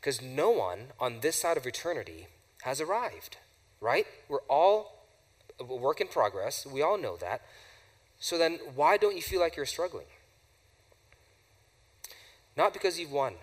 Because 0.00 0.22
no 0.22 0.50
one 0.50 0.88
on 1.00 1.20
this 1.20 1.36
side 1.36 1.56
of 1.56 1.66
eternity 1.66 2.28
has 2.62 2.80
arrived, 2.80 3.36
right? 3.80 4.06
We're 4.28 4.42
all 4.48 5.06
a 5.58 5.64
work 5.64 6.00
in 6.00 6.08
progress. 6.08 6.66
We 6.66 6.82
all 6.82 6.98
know 6.98 7.16
that. 7.16 7.42
So 8.20 8.38
then, 8.38 8.58
why 8.74 8.96
don't 8.96 9.16
you 9.16 9.22
feel 9.22 9.40
like 9.40 9.56
you're 9.56 9.66
struggling? 9.66 10.06
Not 12.56 12.72
because 12.72 12.98
you've 12.98 13.12
won, 13.12 13.34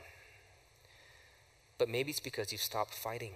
but 1.77 1.89
maybe 1.89 2.11
it's 2.11 2.19
because 2.19 2.51
you've 2.51 2.61
stopped 2.61 2.93
fighting. 2.93 3.33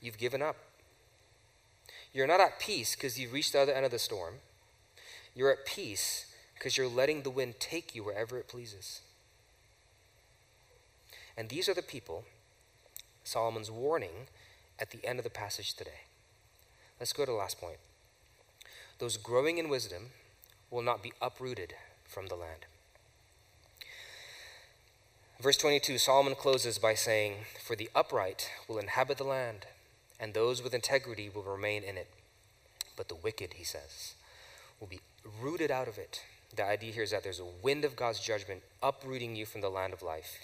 You've 0.00 0.18
given 0.18 0.40
up. 0.40 0.56
You're 2.12 2.26
not 2.26 2.40
at 2.40 2.58
peace 2.58 2.94
because 2.94 3.18
you've 3.18 3.32
reached 3.32 3.52
the 3.52 3.60
other 3.60 3.74
end 3.74 3.84
of 3.84 3.90
the 3.90 3.98
storm. 3.98 4.36
You're 5.34 5.52
at 5.52 5.66
peace 5.66 6.32
because 6.54 6.78
you're 6.78 6.88
letting 6.88 7.22
the 7.22 7.30
wind 7.30 7.56
take 7.60 7.94
you 7.94 8.04
wherever 8.04 8.38
it 8.38 8.48
pleases. 8.48 9.02
And 11.36 11.48
these 11.48 11.68
are 11.68 11.74
the 11.74 11.82
people 11.82 12.24
Solomon's 13.24 13.70
warning 13.70 14.28
at 14.78 14.90
the 14.90 15.04
end 15.04 15.18
of 15.18 15.24
the 15.24 15.30
passage 15.30 15.74
today. 15.74 16.02
Let's 16.98 17.12
go 17.12 17.24
to 17.24 17.32
the 17.32 17.36
last 17.36 17.60
point. 17.60 17.78
Those 18.98 19.16
growing 19.16 19.58
in 19.58 19.68
wisdom 19.68 20.10
will 20.70 20.82
not 20.82 21.02
be 21.02 21.12
uprooted 21.20 21.74
from 22.04 22.28
the 22.28 22.34
land. 22.36 22.66
Verse 25.40 25.58
22, 25.58 25.98
Solomon 25.98 26.34
closes 26.34 26.78
by 26.78 26.94
saying, 26.94 27.34
For 27.62 27.76
the 27.76 27.90
upright 27.94 28.50
will 28.66 28.78
inhabit 28.78 29.18
the 29.18 29.24
land, 29.24 29.66
and 30.18 30.32
those 30.32 30.62
with 30.62 30.72
integrity 30.72 31.28
will 31.28 31.42
remain 31.42 31.82
in 31.82 31.98
it. 31.98 32.08
But 32.96 33.08
the 33.08 33.14
wicked, 33.14 33.54
he 33.54 33.64
says, 33.64 34.14
will 34.80 34.86
be 34.86 35.00
rooted 35.42 35.70
out 35.70 35.88
of 35.88 35.98
it. 35.98 36.22
The 36.54 36.64
idea 36.64 36.92
here 36.92 37.02
is 37.02 37.10
that 37.10 37.22
there's 37.22 37.40
a 37.40 37.44
wind 37.62 37.84
of 37.84 37.96
God's 37.96 38.20
judgment 38.20 38.62
uprooting 38.82 39.36
you 39.36 39.44
from 39.44 39.60
the 39.60 39.68
land 39.68 39.92
of 39.92 40.00
life. 40.00 40.38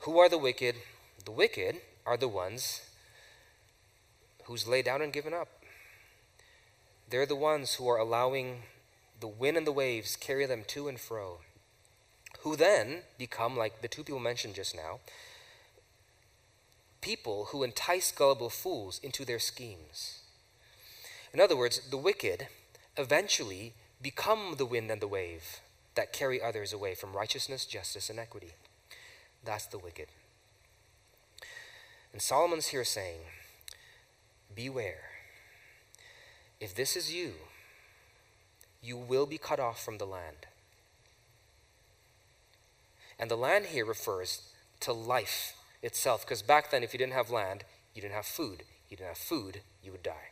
Who 0.00 0.18
are 0.18 0.28
the 0.28 0.38
wicked? 0.38 0.76
The 1.24 1.32
wicked 1.32 1.76
are 2.04 2.16
the 2.16 2.28
ones 2.28 2.82
who's 4.44 4.68
laid 4.68 4.84
down 4.84 5.02
and 5.02 5.12
given 5.12 5.32
up. 5.32 5.48
They're 7.08 7.26
the 7.26 7.36
ones 7.36 7.74
who 7.74 7.88
are 7.88 7.98
allowing 7.98 8.62
the 9.20 9.28
wind 9.28 9.56
and 9.56 9.66
the 9.66 9.72
waves 9.72 10.16
carry 10.16 10.46
them 10.46 10.64
to 10.68 10.88
and 10.88 11.00
fro 11.00 11.38
who 12.44 12.56
then 12.56 12.98
become, 13.16 13.56
like 13.56 13.80
the 13.80 13.88
two 13.88 14.04
people 14.04 14.20
mentioned 14.20 14.54
just 14.54 14.76
now, 14.76 15.00
people 17.00 17.46
who 17.46 17.62
entice 17.62 18.12
gullible 18.12 18.50
fools 18.50 19.00
into 19.02 19.24
their 19.24 19.38
schemes. 19.38 20.20
In 21.32 21.40
other 21.40 21.56
words, 21.56 21.80
the 21.90 21.96
wicked 21.96 22.48
eventually 22.98 23.72
become 24.00 24.56
the 24.58 24.66
wind 24.66 24.90
and 24.90 25.00
the 25.00 25.08
wave 25.08 25.60
that 25.94 26.12
carry 26.12 26.40
others 26.40 26.72
away 26.72 26.94
from 26.94 27.16
righteousness, 27.16 27.64
justice, 27.64 28.10
and 28.10 28.18
equity. 28.18 28.52
That's 29.44 29.66
the 29.66 29.78
wicked. 29.78 30.06
And 32.12 32.22
Solomon's 32.22 32.68
here 32.68 32.84
saying, 32.84 33.20
Beware. 34.54 35.10
If 36.60 36.74
this 36.74 36.96
is 36.96 37.12
you, 37.12 37.32
you 38.82 38.96
will 38.96 39.26
be 39.26 39.38
cut 39.38 39.58
off 39.60 39.84
from 39.84 39.98
the 39.98 40.06
land. 40.06 40.46
And 43.18 43.30
the 43.30 43.36
land 43.36 43.66
here 43.66 43.84
refers 43.84 44.42
to 44.80 44.92
life 44.92 45.54
itself, 45.82 46.22
because 46.24 46.42
back 46.42 46.70
then, 46.70 46.82
if 46.82 46.92
you 46.92 46.98
didn't 46.98 47.12
have 47.12 47.30
land, 47.30 47.64
you 47.94 48.02
didn't 48.02 48.14
have 48.14 48.26
food. 48.26 48.62
You 48.88 48.96
didn't 48.96 49.08
have 49.08 49.18
food, 49.18 49.60
you 49.82 49.92
would 49.92 50.02
die. 50.02 50.30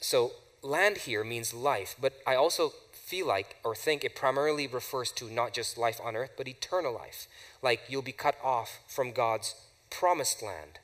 So, 0.00 0.32
land 0.62 0.98
here 0.98 1.24
means 1.24 1.54
life, 1.54 1.96
but 2.00 2.14
I 2.26 2.34
also 2.34 2.72
feel 3.04 3.26
like 3.26 3.56
or 3.62 3.74
think 3.74 4.02
it 4.02 4.16
primarily 4.16 4.66
refers 4.66 5.12
to 5.12 5.30
not 5.30 5.52
just 5.52 5.76
life 5.76 6.00
on 6.02 6.16
earth, 6.16 6.32
but 6.36 6.48
eternal 6.48 6.94
life. 6.94 7.26
Like 7.60 7.82
you'll 7.88 8.02
be 8.02 8.12
cut 8.12 8.36
off 8.42 8.80
from 8.88 9.12
God's 9.12 9.54
promised 9.90 10.42
land. 10.42 10.78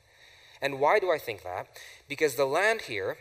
And 0.61 0.79
why 0.79 0.99
do 0.99 1.11
I 1.11 1.17
think 1.17 1.41
that? 1.41 1.67
Because 2.07 2.35
the 2.35 2.45
land 2.45 2.81
here, 2.81 3.17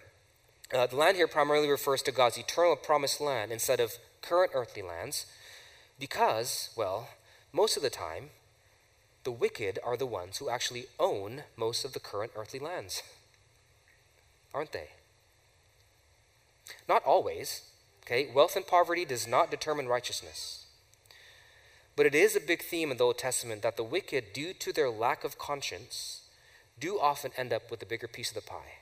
uh, 0.75 0.87
the 0.87 0.97
land 0.97 1.17
here 1.17 1.27
primarily 1.27 1.69
refers 1.69 2.03
to 2.03 2.13
God's 2.13 2.37
eternal 2.37 2.77
promised 2.77 3.21
land 3.21 3.51
instead 3.51 3.81
of 3.81 3.95
current 4.21 4.53
earthly 4.55 4.83
lands. 4.83 5.25
Because, 5.99 6.69
well, 6.77 7.09
most 7.53 7.79
of 7.79 7.83
the 7.83 7.91
time, 7.91 8.31
the 9.25 9.33
wicked 9.33 9.79
are 9.83 9.97
the 9.97 10.07
ones 10.07 10.39
who 10.39 10.51
actually 10.51 10.87
own 10.99 11.45
most 11.57 11.85
of 11.87 11.95
the 11.95 12.01
current 12.01 12.33
earthly 12.37 12.61
lands. 12.61 13.03
Aren't 14.53 14.73
they? 14.73 14.91
Not 16.87 17.03
always. 17.05 17.63
Okay, 18.11 18.29
wealth 18.35 18.57
and 18.57 18.67
poverty 18.67 19.05
does 19.05 19.29
not 19.29 19.53
determine 19.53 19.87
righteousness. 19.87 20.67
But 21.95 22.07
it 22.07 22.15
is 22.15 22.35
a 22.35 22.41
big 22.41 22.61
theme 22.61 22.91
in 22.91 22.97
the 22.97 23.05
Old 23.05 23.19
Testament 23.19 23.63
that 23.63 23.77
the 23.77 23.85
wicked, 23.85 24.33
due 24.33 24.53
to 24.53 24.73
their 24.73 24.91
lack 24.91 25.23
of 25.23 25.39
conscience, 25.39 26.23
do 26.81 26.99
often 26.99 27.31
end 27.37 27.53
up 27.53 27.71
with 27.71 27.81
a 27.83 27.87
bigger 27.87 28.09
piece 28.09 28.31
of 28.31 28.35
the 28.35 28.41
pie. 28.41 28.79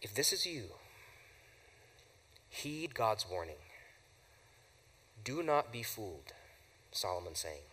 If 0.00 0.14
this 0.14 0.32
is 0.32 0.46
you, 0.46 0.64
Heed 2.48 2.94
God's 2.94 3.26
warning. 3.30 3.56
Do 5.24 5.42
not 5.42 5.70
be 5.70 5.82
fooled, 5.82 6.32
Solomon 6.90 7.34
saying. 7.34 7.68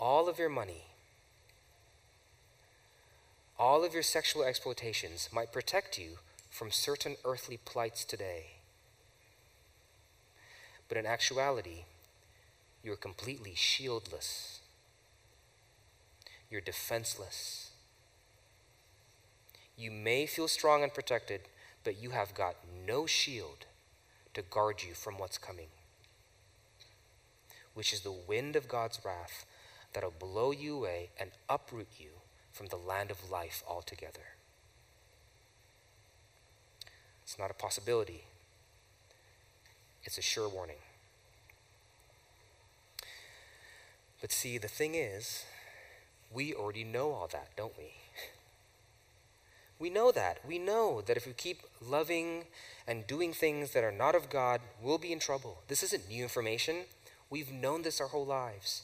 All 0.00 0.26
of 0.26 0.38
your 0.38 0.48
money, 0.48 0.84
all 3.58 3.84
of 3.84 3.92
your 3.92 4.02
sexual 4.02 4.44
exploitations 4.44 5.28
might 5.32 5.52
protect 5.52 5.98
you 5.98 6.18
from 6.50 6.70
certain 6.70 7.16
earthly 7.24 7.58
plights 7.64 8.04
today. 8.04 8.52
But 10.88 10.96
in 10.96 11.06
actuality, 11.06 11.84
you're 12.82 12.96
completely 12.96 13.52
shieldless. 13.54 14.60
You're 16.50 16.60
defenseless. 16.60 17.70
You 19.76 19.90
may 19.90 20.26
feel 20.26 20.48
strong 20.48 20.82
and 20.82 20.94
protected 20.94 21.42
but 21.84 22.02
you 22.02 22.10
have 22.10 22.34
got 22.34 22.54
no 22.86 23.06
shield 23.06 23.64
to 24.34 24.42
guard 24.42 24.82
you 24.86 24.92
from 24.92 25.16
what's 25.16 25.38
coming, 25.38 25.68
which 27.72 27.94
is 27.94 28.00
the 28.00 28.12
wind 28.12 28.56
of 28.56 28.68
God's 28.68 29.00
wrath 29.04 29.46
that'll 29.94 30.10
blow 30.10 30.50
you 30.50 30.76
away 30.76 31.08
and 31.18 31.30
uproot 31.48 31.88
you 31.98 32.10
from 32.52 32.66
the 32.66 32.76
land 32.76 33.10
of 33.10 33.30
life 33.30 33.62
altogether. 33.68 34.34
It's 37.22 37.38
not 37.38 37.50
a 37.50 37.54
possibility, 37.54 38.24
it's 40.04 40.18
a 40.18 40.22
sure 40.22 40.48
warning. 40.48 40.78
But 44.20 44.32
see, 44.32 44.58
the 44.58 44.68
thing 44.68 44.94
is, 44.94 45.44
we 46.32 46.52
already 46.52 46.84
know 46.84 47.12
all 47.12 47.28
that, 47.32 47.50
don't 47.56 47.76
we? 47.76 47.92
We 49.80 49.90
know 49.90 50.10
that. 50.10 50.38
We 50.44 50.58
know 50.58 51.02
that 51.02 51.16
if 51.16 51.24
we 51.24 51.32
keep 51.32 51.60
loving 51.80 52.46
and 52.88 53.06
doing 53.06 53.32
things 53.32 53.70
that 53.74 53.84
are 53.84 53.92
not 53.92 54.16
of 54.16 54.28
God, 54.28 54.60
we'll 54.82 54.98
be 54.98 55.12
in 55.12 55.20
trouble. 55.20 55.62
This 55.68 55.84
isn't 55.84 56.08
new 56.08 56.24
information. 56.24 56.78
We've 57.30 57.52
known 57.52 57.82
this 57.82 58.00
our 58.00 58.08
whole 58.08 58.26
lives. 58.26 58.82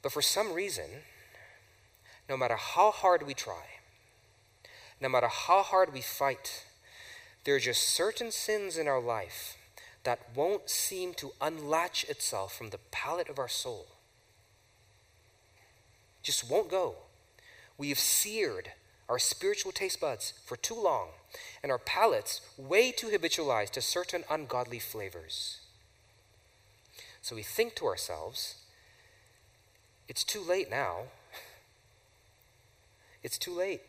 But 0.00 0.12
for 0.12 0.22
some 0.22 0.52
reason, 0.52 1.02
no 2.30 2.36
matter 2.36 2.54
how 2.54 2.92
hard 2.92 3.26
we 3.26 3.34
try, 3.34 3.64
no 5.00 5.08
matter 5.08 5.26
how 5.26 5.64
hard 5.64 5.92
we 5.92 6.00
fight, 6.00 6.64
there 7.42 7.56
are 7.56 7.58
just 7.58 7.82
certain 7.82 8.30
sins 8.30 8.78
in 8.78 8.86
our 8.86 9.00
life 9.00 9.56
that 10.04 10.20
won't 10.36 10.70
seem 10.70 11.12
to 11.12 11.32
unlatch 11.40 12.04
itself 12.04 12.56
from 12.56 12.70
the 12.70 12.78
palate 12.92 13.28
of 13.28 13.40
our 13.40 13.48
soul. 13.48 13.88
Just 16.22 16.48
won't 16.48 16.70
go. 16.70 16.94
We 17.76 17.88
have 17.88 17.98
seared 17.98 18.70
our 19.08 19.18
spiritual 19.18 19.72
taste 19.72 20.00
buds 20.00 20.32
for 20.46 20.56
too 20.56 20.80
long, 20.80 21.08
and 21.64 21.72
our 21.72 21.78
palates 21.78 22.42
way 22.56 22.92
too 22.92 23.08
habitualized 23.08 23.72
to 23.72 23.82
certain 23.82 24.22
ungodly 24.30 24.78
flavors. 24.78 25.58
So 27.22 27.34
we 27.34 27.42
think 27.42 27.74
to 27.74 27.86
ourselves, 27.86 28.54
it's 30.08 30.22
too 30.22 30.40
late 30.40 30.70
now. 30.70 31.06
It's 33.22 33.38
too 33.38 33.52
late. 33.54 33.82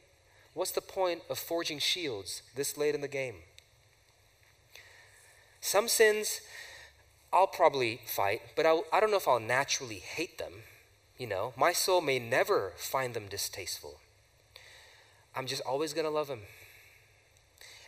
What's 0.53 0.71
the 0.71 0.81
point 0.81 1.21
of 1.29 1.39
forging 1.39 1.79
shields 1.79 2.41
this 2.55 2.77
late 2.77 2.95
in 2.95 3.01
the 3.01 3.07
game? 3.07 3.35
Some 5.61 5.87
sins 5.87 6.41
I'll 7.31 7.47
probably 7.47 8.01
fight, 8.05 8.41
but 8.55 8.65
I 8.65 8.75
do 8.75 8.83
not 8.91 9.09
know 9.09 9.17
if 9.17 9.27
I'll 9.27 9.39
naturally 9.39 9.99
hate 9.99 10.37
them. 10.37 10.63
You 11.17 11.27
know, 11.27 11.53
my 11.55 11.71
soul 11.71 12.01
may 12.01 12.19
never 12.19 12.73
find 12.75 13.13
them 13.13 13.27
distasteful. 13.29 13.99
I'm 15.35 15.45
just 15.45 15.61
always 15.61 15.93
going 15.93 16.05
to 16.05 16.11
love 16.11 16.27
him. 16.27 16.41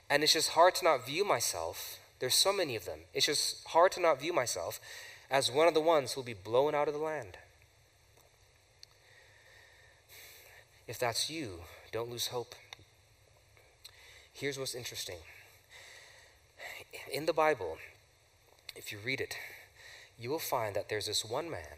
And 0.10 0.24
it's 0.24 0.34
just 0.34 0.50
hard 0.50 0.76
to 0.76 0.86
not 0.86 1.06
view 1.06 1.26
myself. 1.26 2.00
There's 2.20 2.36
so 2.36 2.54
many 2.54 2.76
of 2.76 2.86
them. 2.86 3.00
It's 3.14 3.26
just 3.26 3.68
hard 3.68 3.92
to 3.94 4.00
not 4.00 4.22
view 4.22 4.32
myself 4.32 4.80
as 5.30 5.52
one 5.52 5.68
of 5.68 5.74
the 5.74 5.82
ones 5.82 6.14
who 6.14 6.22
will 6.22 6.26
be 6.26 6.34
blown 6.34 6.76
out 6.76 6.88
of 6.88 6.94
the 6.94 7.00
land. 7.00 7.38
If 10.88 11.00
that's 11.00 11.30
you, 11.30 11.62
don't 11.92 12.10
lose 12.10 12.28
hope. 12.28 12.56
Here's 14.34 14.58
what's 14.58 14.76
interesting. 14.76 15.18
In 17.12 17.26
the 17.26 17.34
Bible, 17.34 17.78
if 18.76 18.92
you 18.92 18.98
read 19.04 19.22
it, 19.22 19.38
you 20.20 20.30
will 20.30 20.40
find 20.40 20.76
that 20.76 20.90
there's 20.90 21.08
this 21.08 21.24
one 21.24 21.50
man 21.50 21.78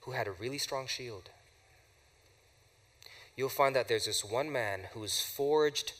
who 0.00 0.12
had 0.12 0.26
a 0.26 0.32
really 0.32 0.58
strong 0.58 0.86
shield 0.86 1.30
you'll 3.38 3.48
find 3.48 3.76
that 3.76 3.86
there's 3.86 4.06
this 4.06 4.24
one 4.24 4.50
man 4.50 4.88
who 4.92 5.06
forged 5.06 5.92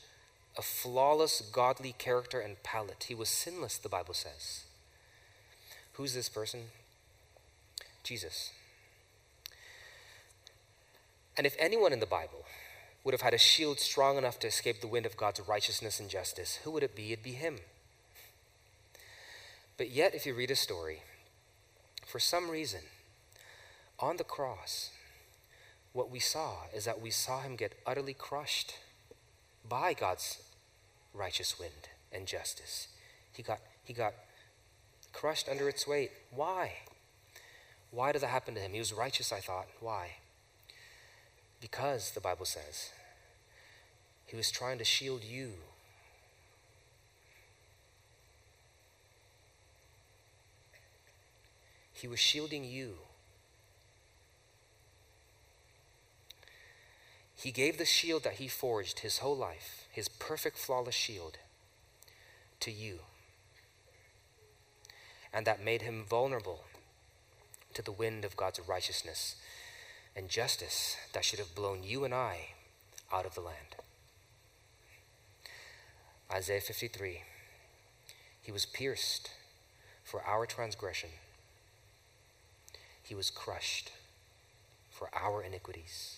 a 0.57 0.61
flawless 0.61 1.41
godly 1.53 1.95
character 1.97 2.41
and 2.41 2.61
palate. 2.63 3.05
He 3.07 3.15
was 3.15 3.29
sinless, 3.29 3.77
the 3.77 3.87
Bible 3.87 4.13
says. 4.13 4.65
Who's 5.93 6.13
this 6.13 6.27
person? 6.27 6.63
Jesus. 8.03 8.51
And 11.39 11.45
if 11.45 11.55
anyone 11.57 11.93
in 11.93 12.01
the 12.01 12.05
Bible 12.05 12.43
would 13.05 13.13
have 13.13 13.21
had 13.21 13.33
a 13.33 13.37
shield 13.37 13.79
strong 13.79 14.17
enough 14.17 14.39
to 14.39 14.47
escape 14.47 14.81
the 14.81 14.87
wind 14.87 15.05
of 15.05 15.15
God's 15.15 15.39
righteousness 15.39 15.97
and 15.97 16.09
justice, 16.09 16.59
who 16.65 16.71
would 16.71 16.83
it 16.83 16.97
be? 16.97 17.13
It'd 17.13 17.23
be 17.23 17.31
him. 17.31 17.59
But 19.77 19.89
yet, 19.89 20.13
if 20.13 20.25
you 20.25 20.33
read 20.33 20.49
his 20.49 20.59
story, 20.59 21.03
for 22.05 22.19
some 22.19 22.49
reason, 22.51 22.81
on 24.01 24.17
the 24.17 24.25
cross, 24.25 24.91
what 25.93 26.11
we 26.11 26.19
saw 26.19 26.63
is 26.75 26.83
that 26.83 26.99
we 26.99 27.09
saw 27.09 27.39
him 27.39 27.55
get 27.55 27.71
utterly 27.87 28.13
crushed 28.13 28.75
by 29.65 29.93
God's 29.93 30.39
righteous 31.13 31.57
wind 31.57 31.87
and 32.11 32.27
justice. 32.27 32.89
He 33.31 33.43
got, 33.43 33.59
he 33.85 33.93
got 33.93 34.13
crushed 35.13 35.47
under 35.47 35.69
its 35.69 35.87
weight. 35.87 36.11
Why? 36.31 36.73
Why 37.91 38.11
did 38.11 38.23
that 38.23 38.27
happen 38.27 38.55
to 38.55 38.59
him? 38.59 38.73
He 38.73 38.79
was 38.79 38.91
righteous, 38.91 39.31
I 39.31 39.39
thought. 39.39 39.67
Why? 39.79 40.17
Because, 41.61 42.11
the 42.11 42.21
Bible 42.21 42.45
says, 42.45 42.91
he 44.25 44.35
was 44.35 44.51
trying 44.51 44.77
to 44.77 44.83
shield 44.83 45.23
you. 45.23 45.53
He 51.91 52.07
was 52.07 52.19
shielding 52.19 52.63
you. 52.63 52.99
He 57.35 57.51
gave 57.51 57.77
the 57.77 57.85
shield 57.85 58.23
that 58.23 58.33
he 58.33 58.47
forged 58.47 58.99
his 58.99 59.17
whole 59.19 59.35
life, 59.35 59.87
his 59.91 60.07
perfect, 60.07 60.57
flawless 60.57 60.95
shield, 60.95 61.37
to 62.59 62.71
you. 62.71 62.99
And 65.33 65.47
that 65.47 65.63
made 65.63 65.81
him 65.81 66.05
vulnerable 66.07 66.65
to 67.73 67.81
the 67.81 67.91
wind 67.91 68.25
of 68.25 68.37
God's 68.37 68.59
righteousness 68.59 69.35
and 70.15 70.29
justice 70.29 70.97
that 71.13 71.23
should 71.23 71.39
have 71.39 71.55
blown 71.55 71.83
you 71.83 72.03
and 72.03 72.13
I 72.13 72.49
out 73.11 73.25
of 73.25 73.35
the 73.35 73.41
land. 73.41 73.75
Isaiah 76.31 76.61
53 76.61 77.23
He 78.41 78.51
was 78.51 78.65
pierced 78.65 79.31
for 80.03 80.21
our 80.23 80.45
transgression, 80.45 81.09
He 83.03 83.15
was 83.15 83.29
crushed 83.29 83.91
for 84.89 85.09
our 85.15 85.41
iniquities. 85.41 86.17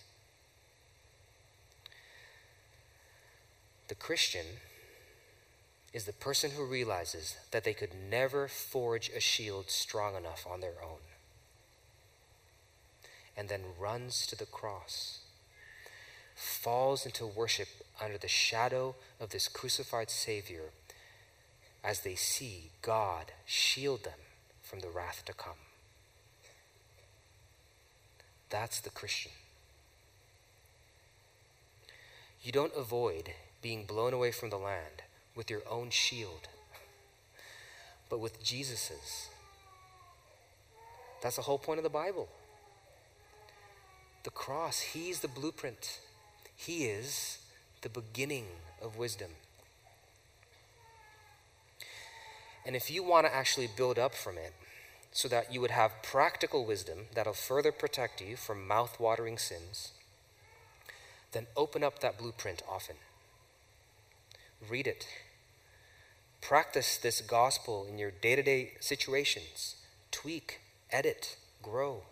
The 3.87 3.95
Christian 3.95 4.45
is 5.93 6.05
the 6.05 6.13
person 6.13 6.51
who 6.51 6.65
realizes 6.65 7.35
that 7.51 7.65
they 7.65 7.73
could 7.73 7.91
never 8.09 8.47
forge 8.47 9.09
a 9.09 9.19
shield 9.19 9.69
strong 9.69 10.15
enough 10.15 10.47
on 10.49 10.61
their 10.61 10.81
own 10.81 10.99
and 13.35 13.49
then 13.49 13.61
runs 13.79 14.25
to 14.27 14.35
the 14.35 14.45
cross, 14.45 15.19
falls 16.35 17.05
into 17.05 17.25
worship 17.25 17.67
under 18.01 18.17
the 18.17 18.27
shadow 18.27 18.95
of 19.19 19.29
this 19.29 19.47
crucified 19.47 20.09
Savior 20.09 20.71
as 21.83 22.01
they 22.01 22.15
see 22.15 22.71
God 22.81 23.31
shield 23.45 24.03
them 24.03 24.19
from 24.61 24.79
the 24.79 24.89
wrath 24.89 25.23
to 25.25 25.33
come. 25.33 25.53
That's 28.49 28.79
the 28.79 28.89
Christian. 28.89 29.31
You 32.43 32.51
don't 32.51 32.73
avoid 32.75 33.31
being 33.61 33.85
blown 33.85 34.13
away 34.13 34.31
from 34.31 34.49
the 34.49 34.57
land 34.57 35.03
with 35.35 35.49
your 35.49 35.61
own 35.69 35.89
shield, 35.89 36.47
but 38.09 38.19
with 38.19 38.43
Jesus's. 38.43 39.29
That's 41.21 41.35
the 41.35 41.43
whole 41.43 41.59
point 41.59 41.79
of 41.79 41.83
the 41.83 41.89
Bible. 41.89 42.27
The 44.23 44.29
cross, 44.29 44.79
He's 44.79 45.19
the 45.19 45.27
blueprint. 45.27 45.99
He 46.55 46.85
is 46.85 47.39
the 47.81 47.89
beginning 47.89 48.45
of 48.81 48.97
wisdom. 48.97 49.31
And 52.65 52.75
if 52.75 52.91
you 52.91 53.03
want 53.03 53.25
to 53.25 53.33
actually 53.33 53.67
build 53.75 53.97
up 53.97 54.13
from 54.13 54.37
it, 54.37 54.53
so 55.11 55.27
that 55.27 55.53
you 55.53 55.59
would 55.59 55.71
have 55.71 55.91
practical 56.01 56.65
wisdom 56.65 57.07
that'll 57.13 57.33
further 57.33 57.71
protect 57.71 58.21
you 58.21 58.37
from 58.37 58.67
mouth 58.67 58.99
watering 58.99 59.37
sins, 59.37 59.91
then 61.33 61.47
open 61.55 61.83
up 61.83 61.99
that 61.99 62.17
blueprint 62.17 62.63
often. 62.69 62.95
Read 64.69 64.87
it. 64.87 65.07
Practice 66.39 66.97
this 66.97 67.21
gospel 67.21 67.85
in 67.89 67.97
your 67.97 68.11
day 68.11 68.35
to 68.35 68.43
day 68.43 68.73
situations. 68.79 69.75
Tweak, 70.11 70.61
edit, 70.91 71.35
grow. 71.61 72.03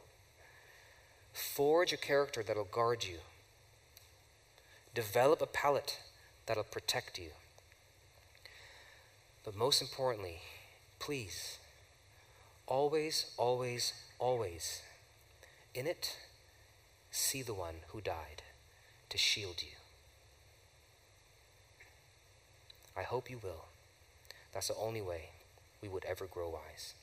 Forge 1.39 1.93
a 1.93 1.97
character 1.97 2.43
that'll 2.43 2.65
guard 2.65 3.05
you. 3.05 3.19
Develop 4.93 5.41
a 5.41 5.45
palate 5.45 5.99
that'll 6.45 6.65
protect 6.65 7.17
you. 7.17 7.29
But 9.45 9.55
most 9.55 9.81
importantly, 9.81 10.41
please, 10.99 11.57
always, 12.67 13.31
always, 13.37 13.93
always, 14.19 14.81
in 15.73 15.87
it, 15.87 16.17
see 17.09 17.41
the 17.41 17.53
one 17.53 17.75
who 17.87 18.01
died 18.01 18.43
to 19.09 19.17
shield 19.17 19.63
you. 19.63 19.77
I 22.97 23.03
hope 23.03 23.29
you 23.29 23.39
will. 23.41 23.65
That's 24.53 24.67
the 24.67 24.75
only 24.75 25.01
way 25.01 25.29
we 25.81 25.87
would 25.87 26.03
ever 26.03 26.25
grow 26.25 26.49
wise. 26.49 26.95